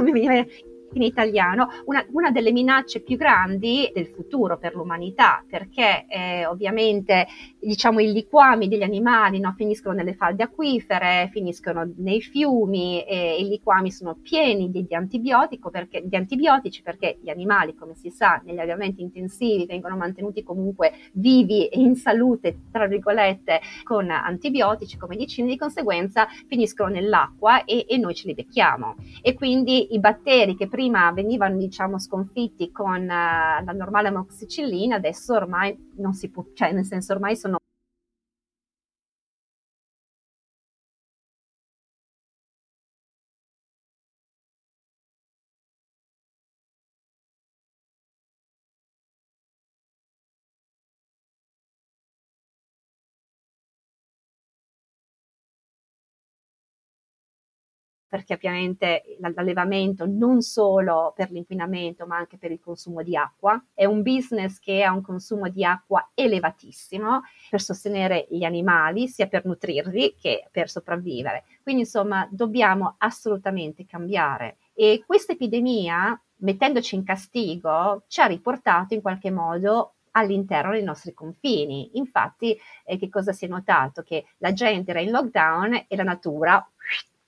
in 0.92 1.02
italiano, 1.02 1.68
una, 1.84 2.04
una, 2.12 2.30
delle 2.30 2.52
minacce 2.52 3.00
più 3.00 3.16
grandi 3.16 3.90
del 3.92 4.06
futuro 4.06 4.58
per 4.58 4.74
l'umanità, 4.74 5.44
perché 5.48 6.06
eh, 6.08 6.46
ovviamente 6.46 7.26
diciamo, 7.66 8.00
i 8.00 8.12
liquami 8.12 8.68
degli 8.68 8.82
animali 8.82 9.40
no, 9.40 9.52
finiscono 9.56 9.96
nelle 9.96 10.14
falde 10.14 10.44
acquifere, 10.44 11.28
finiscono 11.32 11.90
nei 11.96 12.20
fiumi 12.20 13.02
e 13.02 13.36
i 13.40 13.48
liquami 13.48 13.90
sono 13.90 14.14
pieni 14.14 14.70
di, 14.70 14.86
di, 14.86 14.96
perché, 15.70 16.02
di 16.06 16.16
antibiotici 16.16 16.82
perché 16.82 17.18
gli 17.20 17.28
animali, 17.28 17.74
come 17.74 17.94
si 17.94 18.10
sa, 18.10 18.40
negli 18.44 18.58
allevamenti 18.58 19.02
intensivi 19.02 19.66
vengono 19.66 19.96
mantenuti 19.96 20.44
comunque 20.44 20.92
vivi 21.12 21.66
e 21.66 21.80
in 21.80 21.96
salute, 21.96 22.56
tra 22.70 22.86
virgolette, 22.86 23.60
con 23.82 24.10
antibiotici, 24.10 24.96
come 24.96 25.16
medicine, 25.16 25.48
di 25.48 25.56
conseguenza 25.56 26.26
finiscono 26.46 26.90
nell'acqua 26.90 27.64
e, 27.64 27.86
e 27.88 27.96
noi 27.96 28.14
ce 28.14 28.28
li 28.28 28.34
becchiamo. 28.34 28.94
E 29.22 29.34
quindi 29.34 29.94
i 29.94 29.98
batteri 29.98 30.54
che 30.54 30.68
prima 30.68 31.10
venivano 31.10 31.56
diciamo 31.56 31.98
sconfitti 31.98 32.70
con 32.70 33.02
uh, 33.02 33.64
la 33.64 33.74
normale 33.74 34.08
amoxicillina, 34.08 34.96
adesso 34.96 35.34
ormai 35.34 35.76
non 35.96 36.12
si 36.12 36.30
può, 36.30 36.44
cioè 36.54 36.72
nel 36.72 36.84
senso 36.84 37.12
ormai 37.12 37.36
sono 37.36 37.55
perché 58.16 58.32
ovviamente 58.32 59.02
l'allevamento 59.18 60.06
non 60.06 60.40
solo 60.40 61.12
per 61.14 61.30
l'inquinamento 61.30 62.06
ma 62.06 62.16
anche 62.16 62.38
per 62.38 62.50
il 62.50 62.60
consumo 62.60 63.02
di 63.02 63.14
acqua 63.14 63.62
è 63.74 63.84
un 63.84 64.00
business 64.00 64.58
che 64.58 64.82
ha 64.82 64.90
un 64.90 65.02
consumo 65.02 65.50
di 65.50 65.62
acqua 65.66 66.12
elevatissimo 66.14 67.20
per 67.50 67.60
sostenere 67.60 68.26
gli 68.30 68.42
animali 68.42 69.06
sia 69.06 69.26
per 69.26 69.44
nutrirli 69.44 70.14
che 70.18 70.48
per 70.50 70.70
sopravvivere. 70.70 71.44
Quindi 71.62 71.82
insomma 71.82 72.26
dobbiamo 72.30 72.94
assolutamente 72.96 73.84
cambiare 73.84 74.56
e 74.72 75.02
questa 75.04 75.32
epidemia 75.32 76.18
mettendoci 76.38 76.94
in 76.94 77.04
castigo 77.04 78.04
ci 78.08 78.22
ha 78.22 78.26
riportato 78.26 78.94
in 78.94 79.02
qualche 79.02 79.30
modo 79.30 79.96
all'interno 80.12 80.72
dei 80.72 80.82
nostri 80.82 81.12
confini. 81.12 81.98
Infatti, 81.98 82.58
eh, 82.86 82.96
che 82.96 83.10
cosa 83.10 83.32
si 83.32 83.44
è 83.44 83.48
notato? 83.48 84.02
Che 84.02 84.24
la 84.38 84.54
gente 84.54 84.92
era 84.92 85.00
in 85.00 85.10
lockdown 85.10 85.84
e 85.86 85.96
la 85.96 86.02
natura 86.02 86.66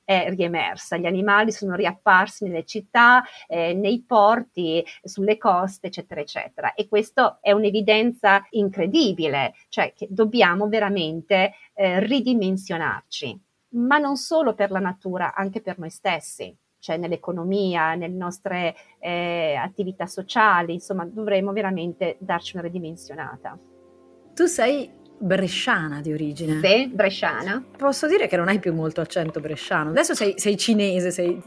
è 0.09 0.31
riemersa, 0.31 0.97
gli 0.97 1.05
animali 1.05 1.53
sono 1.53 1.75
riapparsi 1.75 2.45
nelle 2.45 2.65
città, 2.65 3.23
eh, 3.47 3.75
nei 3.75 4.03
porti, 4.07 4.83
sulle 5.03 5.37
coste, 5.37 5.89
eccetera, 5.89 6.23
eccetera. 6.23 6.73
E 6.73 6.89
questo 6.89 7.37
è 7.43 7.53
un'evidenza 7.53 8.47
incredibile, 8.53 9.53
cioè 9.69 9.93
che 9.95 10.07
dobbiamo 10.09 10.67
veramente 10.67 11.53
eh, 11.75 12.01
ridimensionarci, 12.01 13.39
ma 13.73 13.99
non 13.99 14.17
solo 14.17 14.55
per 14.55 14.71
la 14.71 14.81
natura, 14.81 15.35
anche 15.35 15.61
per 15.61 15.79
noi 15.79 15.91
stessi 15.91 16.57
cioè 16.81 16.97
nell'economia, 16.97 17.97
nelle 17.97 18.15
nostre 18.15 18.77
eh, 19.01 19.57
attività 19.57 20.07
sociali, 20.07 20.75
insomma 20.75 21.05
dovremmo 21.05 21.53
veramente 21.53 22.17
darci 22.21 22.55
una 22.55 22.65
ridimensionata. 22.65 23.59
Tu 24.33 24.47
sei 24.47 24.89
bresciana 25.19 26.01
di 26.01 26.13
origine. 26.13 26.61
Sì, 26.63 26.89
bresciana. 26.89 27.63
Posso 27.77 28.07
dire 28.07 28.27
che 28.27 28.37
non 28.37 28.49
hai 28.49 28.59
più 28.59 28.73
molto 28.73 29.01
accento 29.01 29.41
bresciano. 29.41 29.91
Adesso 29.91 30.15
sei, 30.15 30.35
sei 30.37 30.57
cinese, 30.57 31.11
sei... 31.11 31.41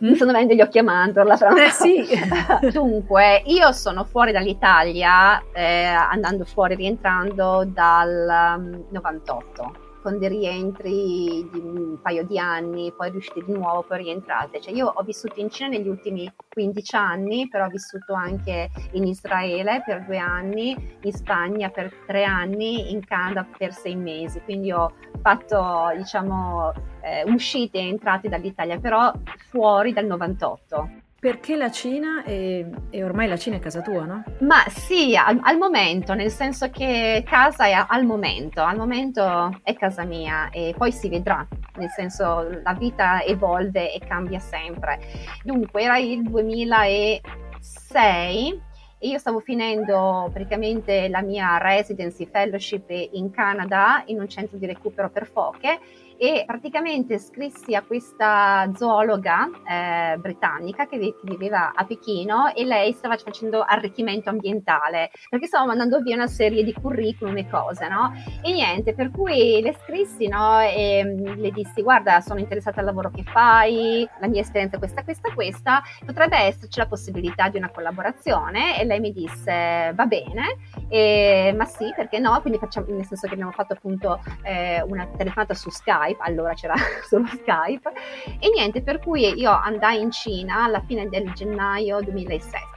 Mi 0.00 0.14
stanno 0.14 0.32
venendo 0.32 0.54
gli 0.54 0.60
occhi 0.60 0.78
a 0.78 0.82
mandorla. 0.82 1.36
Fra 1.36 1.66
eh 1.66 1.70
sì. 1.70 2.04
Dunque, 2.72 3.42
io 3.46 3.72
sono 3.72 4.04
fuori 4.04 4.32
dall'Italia, 4.32 5.42
eh, 5.52 5.84
andando 5.84 6.44
fuori, 6.44 6.74
rientrando 6.74 7.64
dal 7.66 8.58
um, 8.58 8.84
98 8.90 9.88
con 10.02 10.18
dei 10.18 10.28
rientri 10.28 11.48
di 11.50 11.58
un 11.58 12.00
paio 12.00 12.24
di 12.24 12.38
anni, 12.38 12.92
poi 12.96 13.10
riuscite 13.10 13.44
di 13.44 13.52
nuovo, 13.52 13.82
poi 13.82 13.98
rientrate. 13.98 14.60
Cioè 14.60 14.74
io 14.74 14.92
ho 14.94 15.02
vissuto 15.02 15.40
in 15.40 15.50
Cina 15.50 15.68
negli 15.68 15.88
ultimi 15.88 16.30
15 16.48 16.96
anni, 16.96 17.48
però 17.48 17.66
ho 17.66 17.68
vissuto 17.68 18.14
anche 18.14 18.70
in 18.92 19.06
Israele 19.06 19.82
per 19.84 20.04
due 20.04 20.18
anni, 20.18 20.98
in 21.02 21.12
Spagna 21.12 21.68
per 21.68 21.92
tre 22.06 22.24
anni, 22.24 22.90
in 22.92 23.04
Canada 23.04 23.46
per 23.56 23.72
sei 23.72 23.96
mesi, 23.96 24.40
quindi 24.40 24.72
ho 24.72 24.92
fatto 25.22 25.92
diciamo 25.96 26.72
eh, 27.02 27.24
uscite 27.30 27.78
e 27.78 27.88
entrate 27.88 28.28
dall'Italia, 28.28 28.78
però 28.78 29.12
fuori 29.48 29.92
dal 29.92 30.06
98. 30.06 30.99
Perché 31.20 31.54
la 31.54 31.70
Cina 31.70 32.24
e, 32.24 32.66
ormai 32.94 33.28
la 33.28 33.36
Cina 33.36 33.56
è 33.56 33.58
casa 33.58 33.82
tua, 33.82 34.06
no? 34.06 34.24
Ma 34.40 34.64
sì, 34.68 35.14
al, 35.14 35.38
al, 35.42 35.58
momento, 35.58 36.14
nel 36.14 36.30
senso 36.30 36.70
che 36.70 37.22
casa 37.26 37.66
è 37.66 37.84
al 37.86 38.06
momento, 38.06 38.62
al 38.62 38.78
momento 38.78 39.60
è 39.62 39.74
casa 39.74 40.04
mia 40.04 40.48
e 40.48 40.74
poi 40.74 40.90
si 40.90 41.10
vedrà, 41.10 41.46
nel 41.76 41.90
senso 41.90 42.48
la 42.62 42.72
vita 42.72 43.22
evolve 43.22 43.92
e 43.92 44.00
cambia 44.00 44.38
sempre. 44.38 44.98
Dunque 45.44 45.82
era 45.82 45.98
il 45.98 46.22
2006 46.22 48.62
e 49.02 49.08
io 49.08 49.18
stavo 49.18 49.40
finendo 49.40 50.30
praticamente 50.32 51.06
la 51.08 51.20
mia 51.20 51.58
residency 51.58 52.24
fellowship 52.24 52.88
in 52.88 53.30
Canada 53.30 54.04
in 54.06 54.20
un 54.20 54.28
centro 54.28 54.56
di 54.56 54.64
recupero 54.64 55.10
per 55.10 55.26
foche 55.26 55.80
e 56.22 56.44
praticamente 56.44 57.18
scrissi 57.18 57.74
a 57.74 57.80
questa 57.80 58.70
zoologa 58.76 59.48
eh, 59.66 60.18
britannica 60.18 60.86
che, 60.86 60.98
viveva 61.22 61.72
a 61.74 61.86
Pechino 61.86 62.52
e 62.52 62.66
lei 62.66 62.92
stava 62.92 63.16
facendo 63.16 63.62
arricchimento 63.62 64.28
ambientale 64.28 65.10
perché 65.30 65.46
stavo 65.46 65.68
mandando 65.68 66.02
via 66.02 66.16
una 66.16 66.26
serie 66.26 66.62
di 66.62 66.74
curriculum 66.74 67.38
e 67.38 67.48
cose, 67.48 67.88
no? 67.88 68.12
E 68.42 68.52
niente, 68.52 68.92
per 68.92 69.10
cui 69.10 69.62
le 69.62 69.72
scrissi, 69.82 70.28
no? 70.28 70.60
E 70.60 71.02
mm, 71.02 71.40
le 71.40 71.50
dissi, 71.52 71.80
guarda, 71.80 72.20
sono 72.20 72.38
interessata 72.38 72.80
al 72.80 72.86
lavoro 72.86 73.10
che 73.10 73.22
fai, 73.22 74.06
la 74.20 74.28
mia 74.28 74.42
esperienza 74.42 74.76
è 74.76 74.78
questa, 74.78 75.02
questa, 75.02 75.32
questa, 75.32 75.82
potrebbe 76.04 76.36
esserci 76.36 76.80
la 76.80 76.86
possibilità 76.86 77.48
di 77.48 77.56
una 77.56 77.70
collaborazione 77.70 78.78
e 78.78 78.84
lei 78.84 79.00
mi 79.00 79.12
disse, 79.12 79.92
va 79.94 80.04
bene, 80.04 80.58
e, 80.90 81.54
ma 81.56 81.64
sì, 81.64 81.90
perché 81.96 82.18
no? 82.18 82.38
Quindi 82.42 82.58
facciamo, 82.58 82.88
nel 82.90 83.06
senso 83.06 83.26
che 83.26 83.32
abbiamo 83.32 83.52
fatto 83.52 83.72
appunto 83.72 84.20
eh, 84.42 84.82
una 84.86 85.06
telefonata 85.16 85.54
su 85.54 85.70
Skype 85.70 86.08
Skype, 86.10 86.22
allora 86.22 86.54
c'era 86.54 86.74
solo 87.06 87.26
Skype, 87.26 87.92
e 88.38 88.50
niente, 88.54 88.82
per 88.82 88.98
cui 88.98 89.32
io 89.38 89.50
andai 89.50 90.00
in 90.00 90.10
Cina 90.10 90.64
alla 90.64 90.80
fine 90.80 91.08
del 91.08 91.32
gennaio 91.32 92.00
2007 92.00 92.69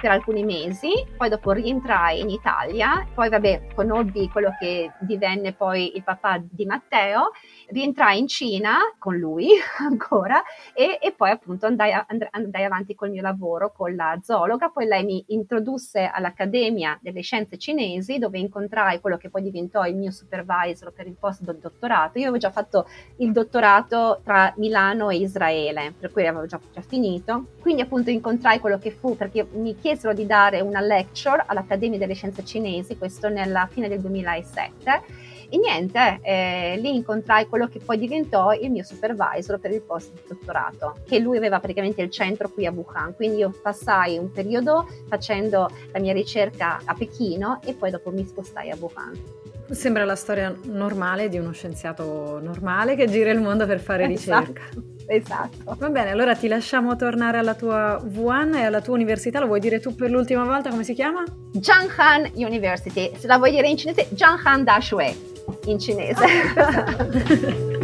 per 0.00 0.10
alcuni 0.10 0.44
mesi, 0.44 0.90
poi 1.16 1.28
dopo 1.28 1.52
rientrai 1.52 2.20
in 2.20 2.28
Italia, 2.28 3.06
poi 3.14 3.28
vabbè 3.28 3.68
conobbi 3.74 4.28
quello 4.28 4.50
che 4.58 4.92
divenne 5.00 5.52
poi 5.52 5.96
il 5.96 6.02
papà 6.02 6.42
di 6.42 6.66
Matteo, 6.66 7.30
rientrai 7.68 8.18
in 8.18 8.26
Cina 8.26 8.76
con 8.98 9.16
lui 9.16 9.48
ancora 9.78 10.42
e, 10.74 10.98
e 11.00 11.12
poi 11.12 11.30
appunto 11.30 11.66
andai, 11.66 11.92
andai 12.30 12.64
avanti 12.64 12.94
col 12.94 13.10
mio 13.10 13.22
lavoro 13.22 13.72
con 13.72 13.94
la 13.94 14.18
zoologa, 14.22 14.68
poi 14.68 14.86
lei 14.86 15.04
mi 15.04 15.24
introdusse 15.28 16.10
all'Accademia 16.12 16.98
delle 17.00 17.22
Scienze 17.22 17.58
Cinesi 17.58 18.18
dove 18.18 18.38
incontrai 18.38 19.00
quello 19.00 19.16
che 19.16 19.30
poi 19.30 19.42
diventò 19.42 19.84
il 19.86 19.96
mio 19.96 20.10
supervisor 20.10 20.92
per 20.92 21.06
il 21.06 21.16
post 21.18 21.42
dottorato. 21.42 22.18
Io 22.18 22.24
avevo 22.24 22.38
già 22.38 22.50
fatto 22.50 22.86
il 23.18 23.32
dottorato 23.32 24.20
tra 24.24 24.52
Milano 24.56 25.10
e 25.10 25.16
Israele, 25.16 25.94
per 25.98 26.12
cui 26.12 26.26
avevo 26.26 26.46
già, 26.46 26.60
già 26.72 26.80
finito. 26.80 27.46
Quindi 27.60 27.82
appunto 27.82 28.10
incontrai 28.10 28.58
quello 28.58 28.78
che 28.78 28.90
fu, 28.90 29.16
perché 29.16 29.37
mi 29.52 29.76
chiesero 29.76 30.12
di 30.12 30.26
dare 30.26 30.60
una 30.60 30.80
lecture 30.80 31.44
all'Accademia 31.46 31.98
delle 31.98 32.14
Scienze 32.14 32.44
Cinesi, 32.44 32.96
questo 32.96 33.28
nella 33.28 33.68
fine 33.70 33.88
del 33.88 34.00
2007. 34.00 35.26
E 35.50 35.56
niente, 35.56 36.18
eh, 36.22 36.76
lì 36.78 36.94
incontrai 36.94 37.46
quello 37.46 37.68
che 37.68 37.78
poi 37.78 37.98
diventò 37.98 38.52
il 38.52 38.70
mio 38.70 38.84
supervisor 38.84 39.58
per 39.58 39.70
il 39.70 39.80
post 39.80 40.12
dottorato, 40.28 40.98
che 41.06 41.18
lui 41.18 41.38
aveva 41.38 41.58
praticamente 41.58 42.02
il 42.02 42.10
centro 42.10 42.50
qui 42.50 42.66
a 42.66 42.70
Wuhan. 42.70 43.14
Quindi 43.14 43.38
io 43.38 43.54
passai 43.62 44.18
un 44.18 44.30
periodo 44.30 44.86
facendo 45.08 45.70
la 45.90 46.00
mia 46.00 46.12
ricerca 46.12 46.80
a 46.84 46.94
Pechino 46.94 47.60
e 47.64 47.72
poi 47.72 47.90
dopo 47.90 48.10
mi 48.10 48.26
spostai 48.26 48.70
a 48.70 48.76
Wuhan. 48.78 49.46
Sembra 49.70 50.04
la 50.04 50.16
storia 50.16 50.54
normale 50.64 51.28
di 51.28 51.38
uno 51.38 51.52
scienziato 51.52 52.40
normale 52.40 52.94
che 52.94 53.06
gira 53.06 53.30
il 53.30 53.40
mondo 53.40 53.66
per 53.66 53.80
fare 53.80 54.04
esatto. 54.10 54.38
ricerca. 54.38 54.96
Esatto. 55.08 55.76
Va 55.78 55.90
bene, 55.90 56.10
allora 56.10 56.34
ti 56.34 56.48
lasciamo 56.48 56.94
tornare 56.96 57.38
alla 57.38 57.54
tua 57.54 58.00
Wuhan 58.14 58.54
e 58.54 58.64
alla 58.64 58.80
tua 58.80 58.94
università. 58.94 59.40
Lo 59.40 59.46
vuoi 59.46 59.60
dire 59.60 59.80
tu 59.80 59.94
per 59.94 60.10
l'ultima 60.10 60.44
volta 60.44 60.70
come 60.70 60.84
si 60.84 60.94
chiama? 60.94 61.24
Jianghan 61.52 62.30
University. 62.34 63.10
Se 63.16 63.26
la 63.26 63.38
vuoi 63.38 63.50
dire 63.50 63.68
in 63.68 63.76
cinese, 63.76 64.08
Jianghan 64.10 64.64
Dashui 64.64 65.16
in 65.64 65.78
cinese. 65.78 66.24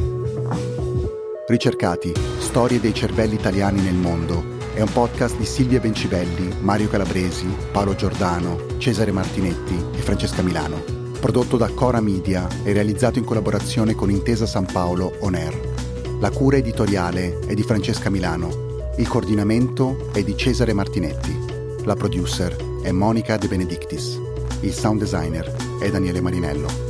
Ricercati, 1.46 2.12
storie 2.38 2.80
dei 2.80 2.94
cervelli 2.94 3.34
italiani 3.34 3.82
nel 3.82 3.94
mondo 3.94 4.54
è 4.74 4.80
un 4.80 4.90
podcast 4.92 5.36
di 5.36 5.44
Silvia 5.44 5.78
Bencivelli, 5.78 6.52
Mario 6.60 6.88
Calabresi, 6.88 7.46
Paolo 7.70 7.94
Giordano, 7.94 8.58
Cesare 8.78 9.12
Martinetti 9.12 9.76
e 9.94 9.98
Francesca 9.98 10.42
Milano. 10.42 10.82
Prodotto 11.20 11.56
da 11.56 11.68
Cora 11.68 12.00
Media 12.00 12.48
e 12.64 12.72
realizzato 12.72 13.20
in 13.20 13.24
collaborazione 13.24 13.94
con 13.94 14.10
Intesa 14.10 14.46
San 14.46 14.66
Paolo 14.66 15.16
On 15.20 15.36
Air. 15.36 15.73
La 16.20 16.30
cura 16.30 16.56
editoriale 16.56 17.40
è 17.46 17.54
di 17.54 17.62
Francesca 17.62 18.08
Milano. 18.08 18.92
Il 18.96 19.08
coordinamento 19.08 20.08
è 20.12 20.22
di 20.22 20.36
Cesare 20.36 20.72
Martinetti. 20.72 21.36
La 21.84 21.96
producer 21.96 22.56
è 22.82 22.90
Monica 22.92 23.36
De 23.36 23.48
Benedictis. 23.48 24.18
Il 24.60 24.72
sound 24.72 25.00
designer 25.00 25.54
è 25.80 25.90
Daniele 25.90 26.20
Marinello. 26.20 26.83